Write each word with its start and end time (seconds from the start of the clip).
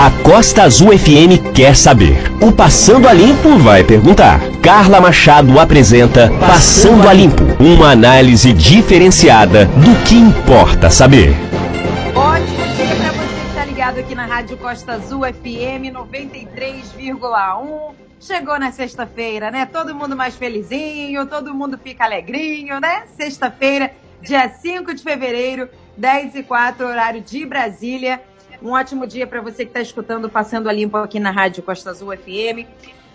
A 0.00 0.12
Costa 0.22 0.62
Azul 0.62 0.96
FM 0.96 1.52
quer 1.52 1.74
saber. 1.74 2.30
O 2.40 2.52
Passando 2.52 3.08
a 3.08 3.12
Limpo 3.12 3.58
vai 3.58 3.82
perguntar. 3.82 4.38
Carla 4.62 5.00
Machado 5.00 5.58
apresenta 5.58 6.30
Passando 6.38 7.08
a 7.08 7.12
Limpo, 7.12 7.42
uma 7.58 7.90
análise 7.90 8.52
diferenciada 8.52 9.64
do 9.64 10.06
que 10.06 10.14
importa 10.14 10.88
saber. 10.88 11.34
Ótimo 12.14 12.64
dia 12.76 12.94
para 12.94 13.10
você 13.10 13.40
que 13.40 13.48
está 13.48 13.64
ligado 13.64 13.98
aqui 13.98 14.14
na 14.14 14.24
Rádio 14.24 14.56
Costa 14.58 14.92
Azul 14.92 15.22
FM 15.22 15.90
93,1. 15.92 17.94
Chegou 18.20 18.56
na 18.56 18.70
sexta-feira, 18.70 19.50
né? 19.50 19.66
Todo 19.66 19.96
mundo 19.96 20.14
mais 20.14 20.36
felizinho, 20.36 21.26
todo 21.26 21.52
mundo 21.52 21.76
fica 21.76 22.04
alegrinho, 22.04 22.78
né? 22.78 23.02
Sexta-feira, 23.16 23.90
dia 24.22 24.48
5 24.48 24.94
de 24.94 25.02
fevereiro, 25.02 25.68
10 25.96 26.36
e 26.36 26.44
4, 26.44 26.86
horário 26.86 27.20
de 27.20 27.44
Brasília. 27.44 28.22
Um 28.60 28.70
ótimo 28.70 29.06
dia 29.06 29.24
para 29.24 29.40
você 29.40 29.64
que 29.64 29.70
está 29.70 29.80
escutando 29.80 30.28
Passando 30.28 30.68
a 30.68 30.72
Limpo 30.72 30.96
aqui 30.96 31.20
na 31.20 31.30
Rádio 31.30 31.62
Costa 31.62 31.90
Azul 31.90 32.16
FM. 32.16 32.66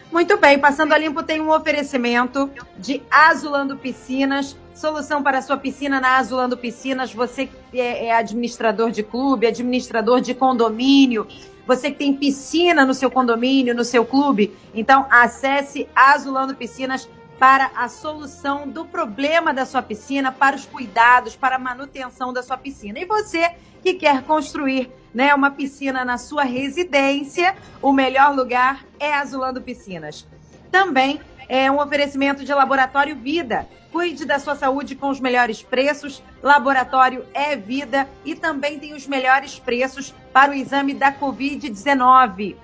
Muito 0.10 0.38
bem, 0.38 0.58
Passando 0.58 0.94
a 0.94 0.98
Limpo 0.98 1.22
tem 1.22 1.42
um 1.42 1.52
oferecimento 1.52 2.50
de 2.78 3.02
Azulando 3.12 3.76
Piscinas, 3.76 4.56
solução 4.74 5.22
para 5.22 5.40
a 5.40 5.42
sua 5.42 5.58
piscina 5.58 6.00
na 6.00 6.18
Azulando 6.18 6.56
Piscinas. 6.56 7.14
Você 7.14 7.50
que 7.72 7.82
é, 7.82 8.06
é 8.06 8.16
administrador 8.16 8.90
de 8.90 9.04
clube, 9.04 9.46
administrador 9.46 10.22
de 10.22 10.34
condomínio, 10.34 11.28
você 11.68 11.92
que 11.92 11.98
tem 11.98 12.14
piscina 12.14 12.86
no 12.86 12.94
seu 12.94 13.12
condomínio, 13.12 13.76
no 13.76 13.84
seu 13.84 14.06
clube, 14.06 14.56
então 14.74 15.06
acesse 15.10 15.90
Azulando 15.94 16.56
Piscinas 16.56 17.10
para 17.44 17.72
a 17.76 17.90
solução 17.90 18.70
do 18.70 18.86
problema 18.86 19.54
da 19.54 19.66
sua 19.66 19.82
piscina, 19.82 20.32
para 20.32 20.56
os 20.56 20.66
cuidados, 20.66 21.36
para 21.36 21.58
a 21.58 21.60
manutenção 21.60 22.32
da 22.32 22.42
sua 22.42 22.58
piscina. 22.58 23.00
E 23.00 23.06
você 23.06 23.56
que 23.82 23.96
quer 23.96 24.24
construir 24.24 24.90
né, 25.14 25.36
uma 25.36 25.52
piscina 25.52 26.06
na 26.06 26.18
sua 26.18 26.46
residência, 26.46 27.54
o 27.82 27.92
melhor 27.92 28.34
lugar 28.34 28.86
é 28.98 29.14
Azulando 29.14 29.62
Piscinas. 29.62 30.26
Também 30.72 31.20
é 31.50 31.70
um 31.70 31.82
oferecimento 31.82 32.46
de 32.46 32.54
Laboratório 32.54 33.18
Vida. 33.18 33.68
Cuide 33.92 34.24
da 34.24 34.40
sua 34.40 34.56
saúde 34.56 34.96
com 34.96 35.10
os 35.10 35.20
melhores 35.20 35.62
preços. 35.62 36.24
Laboratório 36.42 37.26
é 37.34 37.58
Vida 37.58 38.08
e 38.24 38.36
também 38.36 38.80
tem 38.80 38.94
os 38.94 39.06
melhores 39.06 39.60
preços 39.60 40.16
para 40.32 40.52
o 40.52 40.56
exame 40.56 40.94
da 40.94 41.12
Covid-19. 41.12 42.56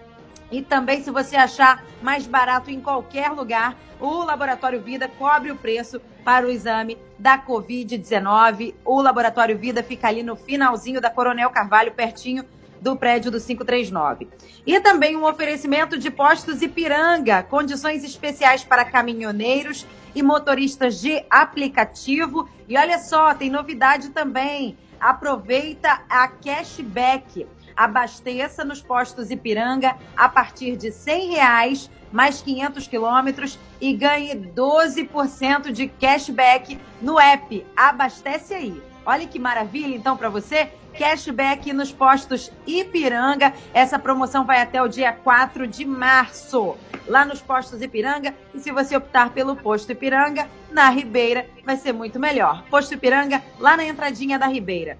E 0.51 0.61
também, 0.61 1.03
se 1.03 1.11
você 1.11 1.35
achar 1.35 1.83
mais 2.01 2.25
barato 2.25 2.71
em 2.71 2.81
qualquer 2.81 3.29
lugar, 3.29 3.75
o 3.99 4.23
Laboratório 4.23 4.81
Vida 4.81 5.07
cobre 5.07 5.51
o 5.51 5.55
preço 5.55 6.01
para 6.23 6.47
o 6.47 6.49
exame 6.49 6.97
da 7.17 7.37
Covid-19. 7.37 8.73
O 8.83 9.01
Laboratório 9.01 9.57
Vida 9.57 9.83
fica 9.83 10.07
ali 10.07 10.23
no 10.23 10.35
finalzinho 10.35 11.01
da 11.01 11.09
Coronel 11.09 11.49
Carvalho, 11.49 11.91
pertinho 11.91 12.43
do 12.81 12.95
prédio 12.95 13.29
do 13.29 13.39
539. 13.39 14.27
E 14.65 14.79
também 14.79 15.15
um 15.15 15.25
oferecimento 15.25 15.97
de 15.97 16.09
postos 16.09 16.61
Ipiranga, 16.61 17.43
condições 17.43 18.03
especiais 18.03 18.63
para 18.63 18.85
caminhoneiros 18.85 19.85
e 20.15 20.23
motoristas 20.23 20.99
de 20.99 21.23
aplicativo. 21.29 22.49
E 22.67 22.77
olha 22.77 22.97
só, 22.99 23.33
tem 23.33 23.49
novidade 23.49 24.09
também. 24.09 24.77
Aproveita 24.99 26.01
a 26.09 26.27
cashback. 26.27 27.47
Abasteça 27.75 28.65
nos 28.65 28.81
postos 28.81 29.31
Ipiranga 29.31 29.95
a 30.17 30.27
partir 30.27 30.75
de 30.75 30.89
R$ 30.89 31.27
reais 31.31 31.89
mais 32.11 32.41
500 32.41 32.87
quilômetros 32.87 33.59
e 33.79 33.93
ganhe 33.93 34.35
12% 34.35 35.71
de 35.71 35.87
cashback 35.87 36.79
no 37.01 37.19
app. 37.19 37.65
Abastece 37.75 38.53
aí. 38.53 38.81
Olha 39.05 39.25
que 39.27 39.39
maravilha, 39.39 39.95
então, 39.95 40.17
para 40.17 40.29
você. 40.29 40.69
Cashback 40.97 41.71
nos 41.71 41.91
postos 41.91 42.51
Ipiranga. 42.67 43.53
Essa 43.73 43.97
promoção 43.97 44.45
vai 44.45 44.61
até 44.61 44.81
o 44.81 44.87
dia 44.87 45.13
4 45.13 45.67
de 45.67 45.85
março, 45.85 46.75
lá 47.09 47.25
nos 47.25 47.41
postos 47.41 47.81
Ipiranga. 47.81 48.33
E 48.53 48.59
se 48.59 48.71
você 48.71 48.95
optar 48.95 49.31
pelo 49.31 49.55
posto 49.55 49.91
Ipiranga, 49.91 50.47
na 50.71 50.89
Ribeira, 50.89 51.45
vai 51.65 51.75
ser 51.75 51.91
muito 51.91 52.19
melhor. 52.19 52.63
Posto 52.69 52.93
Ipiranga, 52.93 53.43
lá 53.59 53.75
na 53.75 53.83
entradinha 53.83 54.39
da 54.39 54.47
Ribeira. 54.47 54.97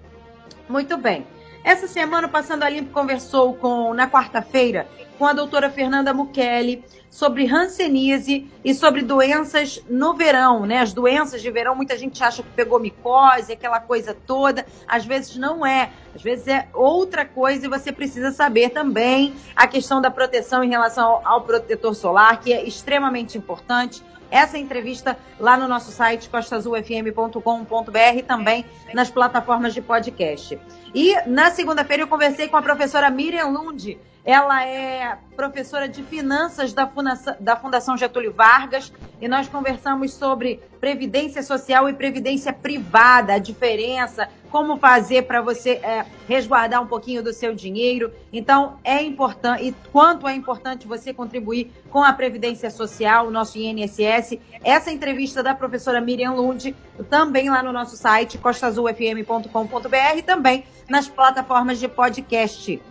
Muito 0.68 0.96
bem. 0.98 1.26
Essa 1.64 1.86
semana, 1.86 2.28
Passando 2.28 2.64
a 2.64 2.68
Limpo 2.68 2.92
conversou 2.92 3.54
com, 3.54 3.94
na 3.94 4.08
quarta-feira 4.08 4.88
com 5.20 5.26
a 5.26 5.34
doutora 5.34 5.68
Fernanda 5.68 6.14
Mukeli 6.14 6.82
sobre 7.10 7.46
hanseníase 7.46 8.50
e 8.64 8.72
sobre 8.72 9.02
doenças 9.02 9.78
no 9.86 10.14
verão, 10.14 10.64
né? 10.64 10.78
As 10.78 10.94
doenças 10.94 11.42
de 11.42 11.50
verão, 11.50 11.76
muita 11.76 11.94
gente 11.98 12.24
acha 12.24 12.42
que 12.42 12.48
pegou 12.48 12.80
micose, 12.80 13.52
aquela 13.52 13.80
coisa 13.80 14.16
toda. 14.26 14.64
Às 14.88 15.04
vezes 15.04 15.36
não 15.36 15.66
é. 15.66 15.90
Às 16.14 16.22
vezes 16.22 16.48
é 16.48 16.68
outra 16.72 17.26
coisa 17.26 17.66
e 17.66 17.68
você 17.68 17.92
precisa 17.92 18.32
saber 18.32 18.70
também 18.70 19.34
a 19.54 19.66
questão 19.66 20.00
da 20.00 20.10
proteção 20.10 20.64
em 20.64 20.70
relação 20.70 21.20
ao 21.22 21.42
protetor 21.42 21.94
solar, 21.94 22.40
que 22.40 22.54
é 22.54 22.64
extremamente 22.66 23.36
importante 23.36 24.02
essa 24.30 24.56
entrevista 24.56 25.18
lá 25.38 25.54
no 25.54 25.68
nosso 25.68 25.90
site 25.90 26.30
costazulfm.com.br 26.30 28.16
e 28.16 28.22
também 28.22 28.64
nas 28.94 29.10
plataformas 29.10 29.74
de 29.74 29.82
podcast. 29.82 30.58
E 30.94 31.14
na 31.28 31.50
segunda-feira 31.50 32.04
eu 32.04 32.08
conversei 32.08 32.48
com 32.48 32.56
a 32.56 32.62
professora 32.62 33.10
Miriam 33.10 33.48
Lund. 33.48 33.98
Ela 34.24 34.66
é 34.66 35.18
professora 35.34 35.88
de 35.88 36.02
finanças 36.02 36.72
da 36.72 36.86
Fundação, 36.86 37.36
da 37.40 37.56
Fundação 37.56 37.96
Getúlio 37.96 38.32
Vargas 38.32 38.92
e 39.20 39.26
nós 39.26 39.48
conversamos 39.48 40.12
sobre 40.12 40.60
previdência 40.78 41.42
social 41.42 41.88
e 41.88 41.94
previdência 41.94 42.52
privada, 42.52 43.34
a 43.34 43.38
diferença, 43.38 44.28
como 44.50 44.76
fazer 44.76 45.22
para 45.22 45.40
você 45.40 45.70
é, 45.82 46.04
resguardar 46.28 46.82
um 46.82 46.86
pouquinho 46.86 47.22
do 47.22 47.32
seu 47.32 47.54
dinheiro. 47.54 48.12
Então, 48.32 48.78
é 48.84 49.02
importante, 49.02 49.68
e 49.68 49.74
quanto 49.92 50.26
é 50.28 50.34
importante 50.34 50.86
você 50.86 51.14
contribuir 51.14 51.72
com 51.88 52.02
a 52.02 52.12
Previdência 52.12 52.70
Social, 52.70 53.28
o 53.28 53.30
nosso 53.30 53.56
INSS. 53.58 54.38
Essa 54.62 54.90
entrevista 54.90 55.42
da 55.42 55.54
professora 55.54 56.00
Miriam 56.00 56.32
Lund, 56.32 56.74
também 57.08 57.48
lá 57.48 57.62
no 57.62 57.72
nosso 57.72 57.96
site, 57.96 58.38
costazulfm.com.br 58.38 60.22
também 60.26 60.64
nas 60.88 61.08
plataformas 61.08 61.78
de 61.78 61.88
podcast. 61.88 62.82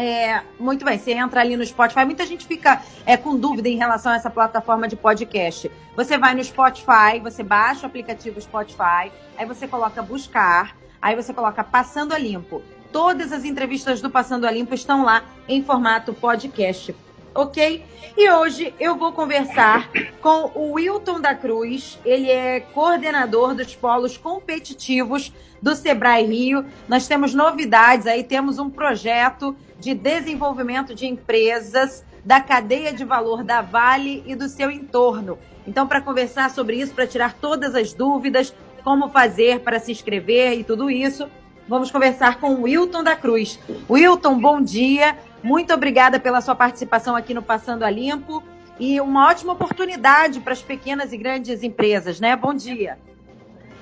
É, 0.00 0.42
muito 0.60 0.84
bem, 0.84 0.96
você 0.96 1.10
entra 1.10 1.40
ali 1.40 1.56
no 1.56 1.66
Spotify. 1.66 2.04
Muita 2.04 2.24
gente 2.24 2.46
fica 2.46 2.80
é, 3.04 3.16
com 3.16 3.36
dúvida 3.36 3.68
em 3.68 3.76
relação 3.76 4.12
a 4.12 4.14
essa 4.14 4.30
plataforma 4.30 4.86
de 4.86 4.94
podcast. 4.94 5.68
Você 5.96 6.16
vai 6.16 6.36
no 6.36 6.44
Spotify, 6.44 7.18
você 7.20 7.42
baixa 7.42 7.82
o 7.82 7.86
aplicativo 7.86 8.40
Spotify, 8.40 9.10
aí 9.36 9.44
você 9.44 9.66
coloca 9.66 10.00
buscar, 10.00 10.76
aí 11.02 11.16
você 11.16 11.34
coloca 11.34 11.64
Passando 11.64 12.12
a 12.12 12.18
Limpo. 12.18 12.62
Todas 12.92 13.32
as 13.32 13.44
entrevistas 13.44 14.00
do 14.00 14.08
Passando 14.08 14.46
a 14.46 14.52
Limpo 14.52 14.72
estão 14.72 15.04
lá 15.04 15.24
em 15.48 15.64
formato 15.64 16.14
podcast 16.14 16.94
ok? 17.34 17.84
E 18.16 18.30
hoje 18.30 18.74
eu 18.80 18.96
vou 18.96 19.12
conversar 19.12 19.90
com 20.20 20.50
o 20.54 20.72
Wilton 20.72 21.20
da 21.20 21.34
Cruz. 21.34 21.98
Ele 22.04 22.30
é 22.30 22.60
coordenador 22.60 23.54
dos 23.54 23.74
polos 23.74 24.16
competitivos 24.16 25.32
do 25.62 25.74
Sebrae 25.74 26.24
Rio. 26.24 26.64
Nós 26.88 27.06
temos 27.06 27.34
novidades 27.34 28.06
aí, 28.06 28.24
temos 28.24 28.58
um 28.58 28.68
projeto 28.68 29.56
de 29.78 29.94
desenvolvimento 29.94 30.94
de 30.94 31.06
empresas 31.06 32.04
da 32.24 32.40
cadeia 32.40 32.92
de 32.92 33.04
valor 33.04 33.42
da 33.42 33.62
Vale 33.62 34.22
e 34.26 34.34
do 34.34 34.48
seu 34.48 34.70
entorno. 34.70 35.38
Então, 35.66 35.86
para 35.86 36.00
conversar 36.00 36.50
sobre 36.50 36.76
isso, 36.76 36.92
para 36.92 37.06
tirar 37.06 37.34
todas 37.34 37.74
as 37.74 37.92
dúvidas, 37.92 38.54
como 38.82 39.10
fazer 39.10 39.60
para 39.60 39.78
se 39.78 39.92
inscrever 39.92 40.58
e 40.58 40.64
tudo 40.64 40.90
isso, 40.90 41.28
vamos 41.68 41.90
conversar 41.90 42.40
com 42.40 42.54
o 42.54 42.62
Wilton 42.62 43.02
da 43.02 43.14
Cruz. 43.14 43.58
Wilton, 43.88 44.40
bom 44.40 44.60
dia. 44.60 45.16
Muito 45.42 45.72
obrigada 45.72 46.18
pela 46.18 46.40
sua 46.40 46.54
participação 46.54 47.14
aqui 47.14 47.32
no 47.32 47.42
Passando 47.42 47.84
a 47.84 47.90
Limpo 47.90 48.42
e 48.78 49.00
uma 49.00 49.28
ótima 49.28 49.52
oportunidade 49.52 50.40
para 50.40 50.52
as 50.52 50.62
pequenas 50.62 51.12
e 51.12 51.16
grandes 51.16 51.62
empresas, 51.62 52.20
né? 52.20 52.34
Bom 52.36 52.54
dia. 52.54 52.98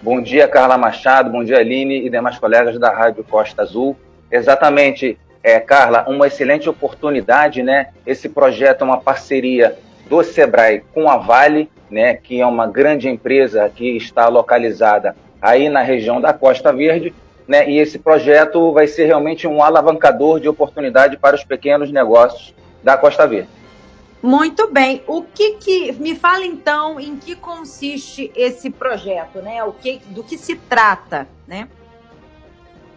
Bom 0.03 0.21
dia, 0.21 0.47
Carla 0.47 0.77
Machado, 0.77 1.31
bom 1.31 1.43
dia, 1.43 1.59
Aline 1.59 2.07
e 2.07 2.11
demais 2.11 2.39
colegas 2.39 2.79
da 2.79 2.91
Rádio 2.91 3.25
Costa 3.25 3.63
Azul. 3.63 3.97
Exatamente, 4.31 5.19
é, 5.43 5.59
Carla, 5.59 6.05
uma 6.09 6.27
excelente 6.27 6.69
oportunidade, 6.69 7.63
né? 7.63 7.89
Esse 8.07 8.29
projeto 8.29 8.83
é 8.83 8.85
uma 8.85 9.01
parceria 9.01 9.77
do 10.09 10.23
Sebrae 10.23 10.85
com 10.93 11.09
a 11.09 11.17
Vale, 11.17 11.71
né, 11.91 12.15
que 12.15 12.41
é 12.41 12.47
uma 12.47 12.67
grande 12.67 13.09
empresa 13.09 13.69
que 13.69 13.97
está 13.97 14.29
localizada 14.29 15.17
aí 15.41 15.69
na 15.69 15.83
região 15.83 16.21
da 16.21 16.33
Costa 16.33 16.73
Verde, 16.73 17.15
né? 17.47 17.69
E 17.69 17.79
esse 17.79 17.99
projeto 17.99 18.73
vai 18.73 18.87
ser 18.87 19.07
realmente 19.07 19.47
um 19.47 19.63
alavancador 19.63 20.41
de 20.41 20.49
oportunidade 20.49 21.17
para 21.17 21.37
os 21.37 21.45
pequenos 21.45 21.91
negócios 21.93 22.55
da 22.83 22.97
Costa 22.97 23.27
Verde. 23.27 23.49
Muito 24.23 24.69
bem. 24.69 25.03
O 25.07 25.23
que 25.23 25.53
que 25.53 25.93
me 25.93 26.17
fala 26.17 26.45
então 26.45 26.99
em 26.99 27.17
que 27.17 27.37
consiste 27.37 28.33
esse 28.35 28.71
projeto, 28.71 29.41
né? 29.41 29.63
O 29.63 29.73
que 29.73 30.01
do 30.07 30.25
que 30.25 30.37
se 30.37 30.57
trata, 30.57 31.29
né? 31.47 31.69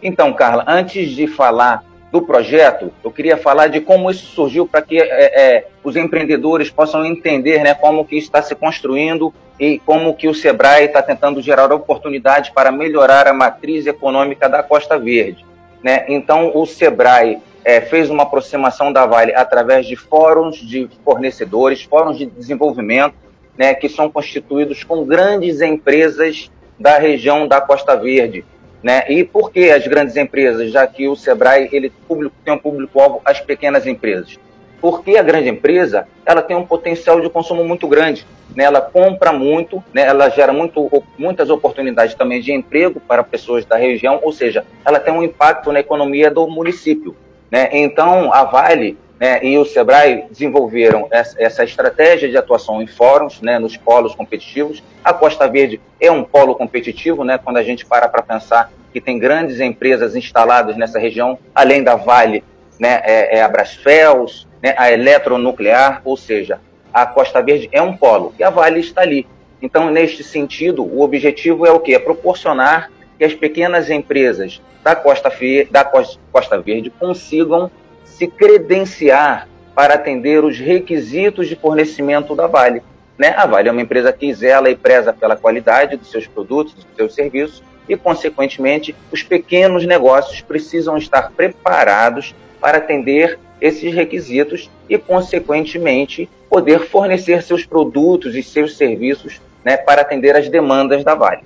Então, 0.02 0.32
Carla, 0.32 0.64
antes 0.66 1.10
de 1.10 1.26
falar 1.26 1.84
do 2.10 2.22
projeto, 2.22 2.92
eu 3.04 3.10
queria 3.10 3.36
falar 3.36 3.68
de 3.68 3.80
como 3.80 4.10
isso 4.10 4.26
surgiu 4.26 4.66
para 4.66 4.82
que 4.82 5.00
é, 5.00 5.04
é, 5.04 5.66
os 5.84 5.94
empreendedores 5.94 6.68
possam 6.68 7.04
entender 7.04 7.62
né, 7.62 7.72
como 7.72 8.04
que 8.04 8.16
está 8.16 8.42
se 8.42 8.54
construindo 8.54 9.32
e 9.58 9.78
como 9.80 10.14
que 10.14 10.28
o 10.28 10.34
Sebrae 10.34 10.86
está 10.86 11.00
tentando 11.02 11.40
gerar 11.40 11.72
oportunidades 11.72 12.50
para 12.50 12.72
melhorar 12.72 13.28
a 13.28 13.32
matriz 13.32 13.86
econômica 13.86 14.48
da 14.48 14.62
Costa 14.62 14.98
Verde. 14.98 15.44
Né? 15.82 16.04
Então, 16.08 16.50
o 16.54 16.66
Sebrae 16.66 17.38
é, 17.64 17.80
fez 17.80 18.10
uma 18.10 18.24
aproximação 18.24 18.92
da 18.92 19.06
Vale 19.06 19.34
através 19.34 19.86
de 19.86 19.94
fóruns 19.94 20.56
de 20.56 20.88
fornecedores, 21.04 21.82
fóruns 21.82 22.18
de 22.18 22.26
desenvolvimento, 22.26 23.14
né, 23.56 23.74
que 23.74 23.88
são 23.88 24.10
constituídos 24.10 24.82
com 24.82 25.04
grandes 25.04 25.60
empresas 25.60 26.50
da 26.78 26.98
região 26.98 27.46
da 27.46 27.60
Costa 27.60 27.94
Verde. 27.94 28.44
Né? 28.82 29.04
E 29.08 29.24
por 29.24 29.50
que 29.50 29.70
as 29.70 29.86
grandes 29.86 30.16
empresas? 30.16 30.70
Já 30.70 30.86
que 30.86 31.06
o 31.06 31.14
Sebrae 31.14 31.68
ele 31.72 31.92
tem 32.44 32.54
um 32.54 32.58
público-alvo 32.58 33.20
as 33.24 33.40
pequenas 33.40 33.86
empresas. 33.86 34.38
Porque 34.80 35.18
a 35.18 35.22
grande 35.22 35.50
empresa 35.50 36.08
ela 36.24 36.40
tem 36.40 36.56
um 36.56 36.64
potencial 36.64 37.20
de 37.20 37.28
consumo 37.28 37.62
muito 37.62 37.86
grande. 37.86 38.26
Né? 38.56 38.64
Ela 38.64 38.80
compra 38.80 39.32
muito, 39.32 39.84
né? 39.92 40.02
ela 40.02 40.30
gera 40.30 40.52
muito, 40.52 41.04
muitas 41.18 41.50
oportunidades 41.50 42.14
também 42.14 42.40
de 42.40 42.52
emprego 42.52 43.00
para 43.00 43.22
pessoas 43.22 43.64
da 43.66 43.76
região, 43.76 44.18
ou 44.22 44.32
seja, 44.32 44.64
ela 44.84 44.98
tem 44.98 45.12
um 45.12 45.22
impacto 45.22 45.70
na 45.70 45.80
economia 45.80 46.30
do 46.30 46.48
município. 46.48 47.14
Né? 47.50 47.68
Então, 47.72 48.32
a 48.32 48.44
Vale 48.44 48.96
né, 49.20 49.38
e 49.44 49.58
o 49.58 49.66
Sebrae 49.66 50.24
desenvolveram 50.30 51.06
essa, 51.10 51.62
estratégia 51.62 52.26
de 52.26 52.38
atuação 52.38 52.80
em 52.80 52.86
fóruns, 52.86 53.42
né, 53.42 53.58
nos 53.58 53.76
polos 53.76 54.14
competitivos. 54.14 54.82
A 55.04 55.12
Costa 55.12 55.46
Verde 55.46 55.78
é 56.00 56.10
um 56.10 56.24
polo 56.24 56.54
competitivo, 56.54 57.22
né, 57.22 57.38
quando 57.38 57.58
a 57.58 57.62
gente 57.62 57.84
para 57.84 58.08
para 58.08 58.22
pensar 58.22 58.72
que 58.90 59.00
tem 59.00 59.18
grandes 59.18 59.60
empresas 59.60 60.16
instaladas 60.16 60.74
nessa 60.78 60.98
região, 60.98 61.38
além 61.54 61.84
da 61.84 61.96
Vale, 61.96 62.42
né, 62.78 63.02
é, 63.04 63.36
é 63.36 63.42
a 63.42 63.48
Brasfels, 63.48 64.48
né, 64.62 64.74
a 64.78 64.90
Eletronuclear, 64.90 66.00
ou 66.02 66.16
seja, 66.16 66.58
a 66.92 67.04
Costa 67.04 67.42
Verde 67.42 67.68
é 67.70 67.82
um 67.82 67.94
polo 67.94 68.34
e 68.38 68.42
a 68.42 68.48
Vale 68.48 68.80
está 68.80 69.02
ali. 69.02 69.26
Então, 69.60 69.90
neste 69.90 70.24
sentido, 70.24 70.82
o 70.82 71.02
objetivo 71.02 71.66
é 71.66 71.70
o 71.70 71.78
quê? 71.78 71.94
É 71.94 71.98
proporcionar 71.98 72.90
que 73.18 73.24
as 73.24 73.34
pequenas 73.34 73.90
empresas 73.90 74.62
da 74.82 74.96
Costa, 74.96 75.30
Fe... 75.30 75.68
da 75.70 75.84
Costa 75.84 76.58
Verde 76.58 76.88
consigam 76.88 77.70
se 78.20 78.26
credenciar 78.26 79.48
para 79.74 79.94
atender 79.94 80.44
os 80.44 80.58
requisitos 80.58 81.48
de 81.48 81.56
fornecimento 81.56 82.36
da 82.36 82.46
Vale. 82.46 82.82
Né? 83.16 83.30
A 83.34 83.46
Vale 83.46 83.70
é 83.70 83.72
uma 83.72 83.80
empresa 83.80 84.12
que 84.12 84.30
zela 84.34 84.68
e 84.68 84.76
preza 84.76 85.10
pela 85.10 85.36
qualidade 85.36 85.96
dos 85.96 86.10
seus 86.10 86.26
produtos, 86.26 86.74
dos 86.74 86.84
seus 86.94 87.14
serviços, 87.14 87.62
e, 87.88 87.96
consequentemente, 87.96 88.94
os 89.10 89.22
pequenos 89.22 89.86
negócios 89.86 90.42
precisam 90.42 90.98
estar 90.98 91.32
preparados 91.34 92.34
para 92.60 92.76
atender 92.76 93.38
esses 93.58 93.94
requisitos 93.94 94.70
e, 94.86 94.98
consequentemente, 94.98 96.28
poder 96.50 96.80
fornecer 96.80 97.42
seus 97.42 97.64
produtos 97.64 98.36
e 98.36 98.42
seus 98.42 98.76
serviços 98.76 99.40
né, 99.64 99.78
para 99.78 100.02
atender 100.02 100.36
as 100.36 100.46
demandas 100.50 101.02
da 101.02 101.14
Vale. 101.14 101.40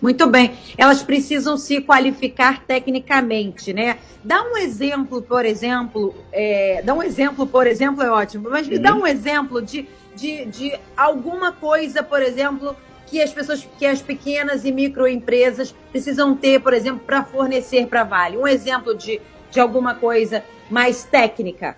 Muito 0.00 0.26
bem. 0.26 0.52
Elas 0.78 1.02
precisam 1.02 1.56
se 1.56 1.80
qualificar 1.80 2.64
tecnicamente, 2.64 3.72
né? 3.72 3.98
Dá 4.24 4.42
um 4.42 4.56
exemplo, 4.56 5.20
por 5.20 5.44
exemplo, 5.44 6.14
é, 6.32 6.82
dá 6.82 6.94
um 6.94 7.02
exemplo, 7.02 7.46
por 7.46 7.66
exemplo, 7.66 8.02
é 8.02 8.10
ótimo, 8.10 8.48
mas 8.50 8.66
me 8.66 8.78
dá 8.78 8.94
uhum. 8.94 9.02
um 9.02 9.06
exemplo 9.06 9.60
de, 9.60 9.86
de, 10.14 10.44
de 10.46 10.72
alguma 10.96 11.52
coisa, 11.52 12.02
por 12.02 12.22
exemplo, 12.22 12.74
que 13.06 13.20
as 13.20 13.32
pessoas, 13.32 13.66
que 13.78 13.84
as 13.84 14.00
pequenas 14.00 14.64
e 14.64 14.72
microempresas 14.72 15.74
precisam 15.90 16.34
ter, 16.34 16.60
por 16.60 16.72
exemplo, 16.72 17.00
para 17.06 17.24
fornecer 17.24 17.86
para 17.86 18.02
a 18.02 18.04
Vale. 18.04 18.36
Um 18.38 18.46
exemplo 18.46 18.94
de, 18.94 19.20
de 19.50 19.60
alguma 19.60 19.94
coisa 19.94 20.44
mais 20.70 21.04
técnica. 21.04 21.76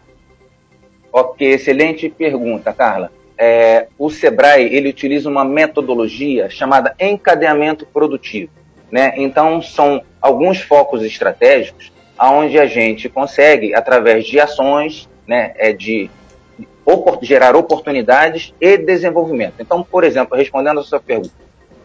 Ok, 1.13 1.55
excelente 1.55 2.09
pergunta, 2.09 2.73
Carla 2.73 3.11
é, 3.39 3.89
o 3.99 4.11
Sebrae 4.11 4.65
ele 4.75 4.89
utiliza 4.89 5.29
uma 5.29 5.45
metodologia 5.45 6.49
chamada 6.51 6.95
encadeamento 7.01 7.87
produtivo. 7.87 8.51
Né? 8.91 9.15
Então, 9.17 9.63
são 9.63 10.03
alguns 10.21 10.61
focos 10.61 11.03
estratégicos 11.03 11.93
onde 12.21 12.59
a 12.59 12.67
gente 12.67 13.09
consegue, 13.09 13.75
através 13.75 14.27
de 14.27 14.39
ações, 14.39 15.09
né, 15.27 15.53
é 15.57 15.73
de 15.73 16.11
gerar 17.23 17.57
oportunidades 17.57 18.53
e 18.61 18.77
desenvolvimento. 18.77 19.55
Então, 19.61 19.83
por 19.83 20.05
exemplo, 20.05 20.37
respondendo 20.37 20.81
a 20.81 20.83
sua 20.83 21.01
pergunta, 21.01 21.33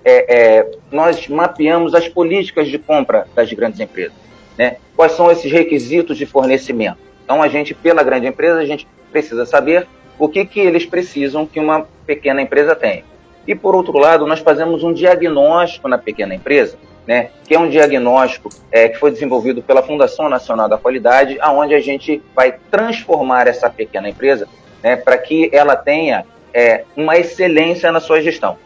é, 0.03 0.57
é, 0.57 0.71
nós 0.91 1.27
mapeamos 1.27 1.93
as 1.93 2.07
políticas 2.07 2.67
de 2.67 2.77
compra 2.77 3.27
das 3.35 3.51
grandes 3.53 3.79
empresas. 3.79 4.15
Né? 4.57 4.77
Quais 4.95 5.13
são 5.13 5.31
esses 5.31 5.51
requisitos 5.51 6.17
de 6.17 6.25
fornecimento? 6.25 6.97
Então, 7.23 7.41
a 7.41 7.47
gente, 7.47 7.73
pela 7.73 8.03
grande 8.03 8.27
empresa, 8.27 8.59
a 8.59 8.65
gente 8.65 8.87
precisa 9.11 9.45
saber 9.45 9.87
o 10.17 10.27
que, 10.27 10.45
que 10.45 10.59
eles 10.59 10.85
precisam 10.85 11.45
que 11.45 11.59
uma 11.59 11.87
pequena 12.05 12.41
empresa 12.41 12.75
tenha. 12.75 13.03
E, 13.47 13.55
por 13.55 13.75
outro 13.75 13.97
lado, 13.97 14.27
nós 14.27 14.39
fazemos 14.39 14.83
um 14.83 14.91
diagnóstico 14.91 15.87
na 15.87 15.97
pequena 15.97 16.35
empresa, 16.35 16.77
né, 17.07 17.29
que 17.45 17.55
é 17.55 17.59
um 17.59 17.69
diagnóstico 17.69 18.49
é, 18.69 18.89
que 18.89 18.97
foi 18.97 19.11
desenvolvido 19.11 19.61
pela 19.61 19.81
Fundação 19.81 20.27
Nacional 20.27 20.67
da 20.67 20.77
Qualidade, 20.77 21.37
aonde 21.39 21.73
a 21.73 21.79
gente 21.79 22.21
vai 22.35 22.55
transformar 22.69 23.47
essa 23.47 23.69
pequena 23.69 24.09
empresa 24.09 24.47
né, 24.83 24.97
para 24.97 25.17
que 25.17 25.49
ela 25.53 25.75
tenha 25.75 26.25
é, 26.53 26.83
uma 26.95 27.17
excelência 27.17 27.91
na 27.91 28.01
sua 28.01 28.21
gestão. 28.21 28.57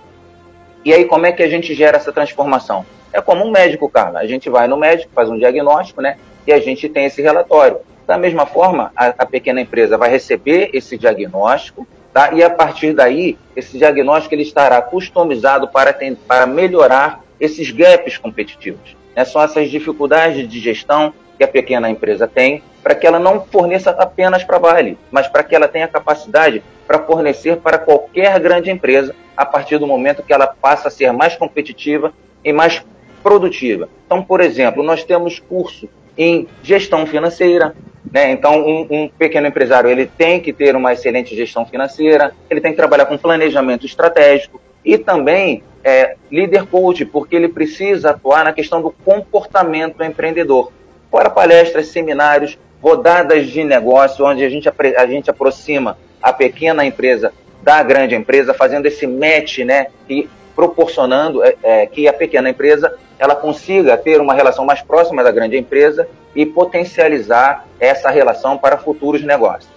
E 0.84 0.92
aí, 0.92 1.06
como 1.06 1.28
é 1.28 1.32
que 1.32 1.44
a 1.44 1.48
gente 1.48 1.76
gera 1.76 1.98
essa 1.98 2.12
transformação? 2.12 2.84
É 3.14 3.22
como 3.22 3.46
um 3.46 3.52
médico, 3.52 3.90
Carla. 3.90 4.20
A 4.20 4.26
gente 4.26 4.50
vai 4.50 4.68
no 4.68 4.78
médico, 4.78 5.12
faz 5.14 5.30
um 5.30 5.38
diagnóstico, 5.38 6.02
né? 6.02 6.18
E 6.48 6.52
a 6.52 6.60
gente 6.60 6.90
tem 6.90 7.06
esse 7.06 7.22
relatório. 7.22 7.78
Da 8.08 8.18
mesma 8.18 8.46
forma, 8.46 8.92
a, 8.96 9.08
a 9.18 9.26
pequena 9.26 9.62
empresa 9.62 9.98
vai 9.98 10.10
receber 10.10 10.70
esse 10.74 10.98
diagnóstico, 10.98 11.88
tá? 12.14 12.32
e 12.34 12.44
a 12.44 12.50
partir 12.50 12.94
daí, 12.94 13.38
esse 13.56 13.78
diagnóstico 13.78 14.36
ele 14.36 14.44
estará 14.44 14.82
customizado 14.82 15.68
para, 15.68 15.94
tem, 15.94 16.16
para 16.16 16.46
melhorar 16.46 17.24
esses 17.40 17.72
gaps 17.72 18.18
competitivos. 18.18 18.96
Né? 19.16 19.26
São 19.26 19.42
essas 19.42 19.70
dificuldades 19.70 20.48
de 20.48 20.60
gestão 20.60 21.14
que 21.38 21.44
a 21.44 21.48
pequena 21.48 21.90
empresa 21.90 22.28
tem, 22.28 22.64
para 22.84 22.96
que 22.96 23.06
ela 23.06 23.20
não 23.20 23.46
forneça 23.46 23.92
apenas 23.92 24.44
para 24.44 24.58
Vale, 24.58 24.98
mas 25.12 25.28
para 25.28 25.44
que 25.44 25.56
ela 25.56 25.68
tenha 25.68 25.88
capacidade 25.88 26.64
para 26.88 27.00
fornecer 27.00 27.58
para 27.58 27.78
qualquer 27.78 28.40
grande 28.40 28.70
empresa 28.70 29.16
a 29.36 29.46
partir 29.46 29.78
do 29.78 29.88
momento 29.88 30.24
que 30.24 30.34
ela 30.34 30.48
passa 30.48 30.88
a 30.88 30.92
ser 30.92 31.12
mais 31.14 31.36
competitiva 31.36 32.14
e 32.44 32.52
mais 32.52 32.84
produtiva. 33.24 33.88
Então, 34.06 34.22
por 34.24 34.42
exemplo, 34.42 34.84
nós 34.84 35.04
temos 35.04 35.40
curso 35.40 35.88
em 36.18 36.48
gestão 36.62 37.06
financeira, 37.06 37.76
né? 38.12 38.32
Então, 38.32 38.60
um, 38.66 38.88
um, 38.90 39.10
pequeno 39.10 39.48
empresário 39.48 39.90
ele 39.90 40.06
tem 40.06 40.40
que 40.40 40.52
ter 40.52 40.76
uma 40.76 40.94
excelente 40.94 41.36
gestão 41.36 41.66
financeira, 41.66 42.34
ele 42.50 42.60
tem 42.60 42.72
que 42.72 42.78
trabalhar 42.78 43.06
com 43.06 43.18
planejamento 43.18 43.86
estratégico 43.86 44.60
e 44.84 44.98
também 44.98 45.64
é, 45.84 46.16
líder 46.30 46.66
coach, 46.66 47.06
porque 47.06 47.36
ele 47.36 47.48
precisa 47.48 48.12
atuar 48.12 48.44
na 48.44 48.54
questão 48.54 48.82
do 48.82 48.92
comportamento 48.92 50.04
empreendedor. 50.04 50.72
Fora 51.10 51.30
palestras, 51.30 51.88
seminários, 51.88 52.58
rodadas 52.82 53.48
de 53.48 53.64
negócio, 53.64 54.26
onde 54.26 54.44
a 54.44 54.50
gente, 54.50 54.70
a 54.98 55.06
gente 55.06 55.30
aproxima 55.30 55.98
a 56.22 56.34
pequena 56.34 56.86
empresa 56.86 57.34
da 57.62 57.82
grande 57.84 58.16
empresa, 58.16 58.54
fazendo 58.54 58.86
esse 58.86 59.06
match, 59.06 59.60
né? 59.60 59.88
E 60.10 60.30
proporcionando 60.56 61.44
é, 61.44 61.56
é, 61.64 61.86
que 61.86 62.08
a 62.08 62.14
pequena 62.14 62.50
empresa 62.50 62.98
ela 63.18 63.36
consiga 63.36 63.98
ter 63.98 64.20
uma 64.20 64.34
relação 64.34 64.66
mais 64.66 64.82
próxima 64.82 65.24
da 65.24 65.32
grande 65.32 65.58
empresa 65.58 66.08
e 66.36 66.46
potencializar 66.46 67.66
essa 67.80 68.10
relação 68.10 68.58
para 68.58 68.78
futuros 68.78 69.24
negócios. 69.24 69.70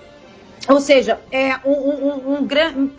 Ou 0.68 0.80
seja, 0.80 1.20
é 1.30 1.56
um, 1.64 1.72
um, 1.72 2.34
um 2.34 2.46
grande, 2.46 2.90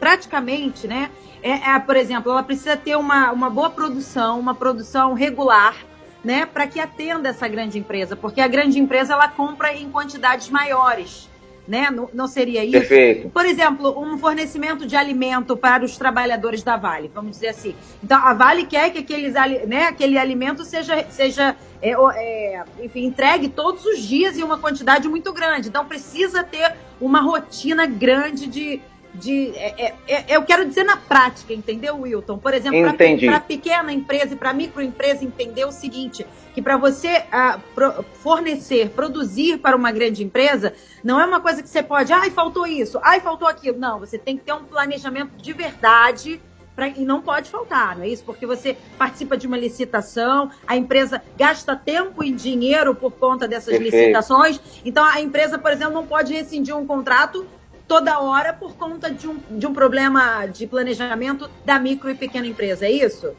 praticamente, 0.00 0.86
né? 0.88 1.10
É, 1.42 1.74
é, 1.74 1.78
por 1.78 1.96
exemplo, 1.96 2.30
ela 2.32 2.42
precisa 2.42 2.76
ter 2.76 2.96
uma, 2.96 3.32
uma 3.32 3.50
boa 3.50 3.70
produção, 3.70 4.38
uma 4.38 4.54
produção 4.54 5.12
regular, 5.12 5.76
né, 6.22 6.46
para 6.46 6.68
que 6.68 6.78
atenda 6.78 7.30
essa 7.30 7.48
grande 7.48 7.78
empresa, 7.78 8.14
porque 8.14 8.40
a 8.40 8.46
grande 8.46 8.78
empresa 8.78 9.12
ela 9.12 9.26
compra 9.26 9.74
em 9.74 9.90
quantidades 9.90 10.48
maiores 10.48 11.28
né? 11.66 11.90
Não, 11.90 12.08
não 12.12 12.26
seria 12.26 12.64
isso? 12.64 12.72
Perfeito. 12.72 13.28
Por 13.30 13.46
exemplo, 13.46 13.98
um 13.98 14.18
fornecimento 14.18 14.86
de 14.86 14.96
alimento 14.96 15.56
para 15.56 15.84
os 15.84 15.96
trabalhadores 15.96 16.62
da 16.62 16.76
Vale, 16.76 17.10
vamos 17.14 17.32
dizer 17.32 17.48
assim. 17.48 17.74
Então, 18.02 18.18
a 18.18 18.34
Vale 18.34 18.66
quer 18.66 18.90
que 18.90 18.98
aqueles, 18.98 19.34
né, 19.66 19.84
aquele 19.88 20.18
alimento 20.18 20.64
seja, 20.64 21.04
seja 21.10 21.56
é, 21.80 21.92
é, 21.92 22.64
enfim, 22.82 23.04
entregue 23.04 23.48
todos 23.48 23.84
os 23.84 24.00
dias 24.00 24.36
em 24.36 24.42
uma 24.42 24.58
quantidade 24.58 25.08
muito 25.08 25.32
grande. 25.32 25.68
Então, 25.68 25.84
precisa 25.84 26.42
ter 26.42 26.74
uma 27.00 27.20
rotina 27.20 27.86
grande 27.86 28.46
de, 28.46 28.80
de 29.14 29.50
é, 29.56 29.86
é, 29.86 29.94
é, 30.08 30.36
eu 30.36 30.42
quero 30.42 30.66
dizer 30.66 30.84
na 30.84 30.96
prática, 30.96 31.52
entendeu, 31.52 32.00
Wilton? 32.00 32.38
Por 32.38 32.54
exemplo, 32.54 32.80
para 32.82 33.40
pequena 33.40 33.92
empresa 33.92 34.34
e 34.34 34.36
para 34.36 34.52
microempresa 34.52 35.24
entender 35.24 35.64
o 35.64 35.72
seguinte, 35.72 36.26
que 36.54 36.62
para 36.62 36.76
você 36.76 37.18
uh, 37.18 37.60
pro, 37.74 38.04
fornecer, 38.14 38.90
produzir 38.90 39.58
para 39.58 39.76
uma 39.76 39.92
grande 39.92 40.24
empresa, 40.24 40.74
não 41.04 41.20
é 41.20 41.26
uma 41.26 41.40
coisa 41.40 41.62
que 41.62 41.68
você 41.68 41.82
pode, 41.82 42.12
ai, 42.12 42.30
faltou 42.30 42.66
isso, 42.66 42.98
ai, 43.02 43.20
faltou 43.20 43.46
aquilo. 43.46 43.78
Não, 43.78 43.98
você 43.98 44.18
tem 44.18 44.36
que 44.36 44.44
ter 44.44 44.52
um 44.52 44.64
planejamento 44.64 45.36
de 45.36 45.52
verdade 45.52 46.40
Pra, 46.74 46.88
e 46.88 47.04
não 47.04 47.20
pode 47.20 47.50
faltar, 47.50 47.96
não 47.96 48.04
é 48.04 48.08
isso? 48.08 48.24
Porque 48.24 48.46
você 48.46 48.78
participa 48.96 49.36
de 49.36 49.46
uma 49.46 49.58
licitação, 49.58 50.50
a 50.66 50.74
empresa 50.74 51.20
gasta 51.36 51.76
tempo 51.76 52.24
e 52.24 52.32
dinheiro 52.32 52.94
por 52.94 53.12
conta 53.12 53.46
dessas 53.46 53.76
Perfeito. 53.76 53.94
licitações. 53.94 54.58
Então, 54.82 55.04
a 55.04 55.20
empresa, 55.20 55.58
por 55.58 55.70
exemplo, 55.70 55.92
não 55.92 56.06
pode 56.06 56.32
rescindir 56.32 56.74
um 56.74 56.86
contrato 56.86 57.46
toda 57.92 58.18
hora 58.20 58.54
por 58.54 58.74
conta 58.74 59.10
de 59.10 59.28
um, 59.28 59.36
de 59.50 59.66
um 59.66 59.74
problema 59.74 60.46
de 60.46 60.66
planejamento 60.66 61.50
da 61.62 61.78
micro 61.78 62.08
e 62.08 62.14
pequena 62.14 62.46
empresa, 62.46 62.86
é 62.86 62.90
isso? 62.90 63.34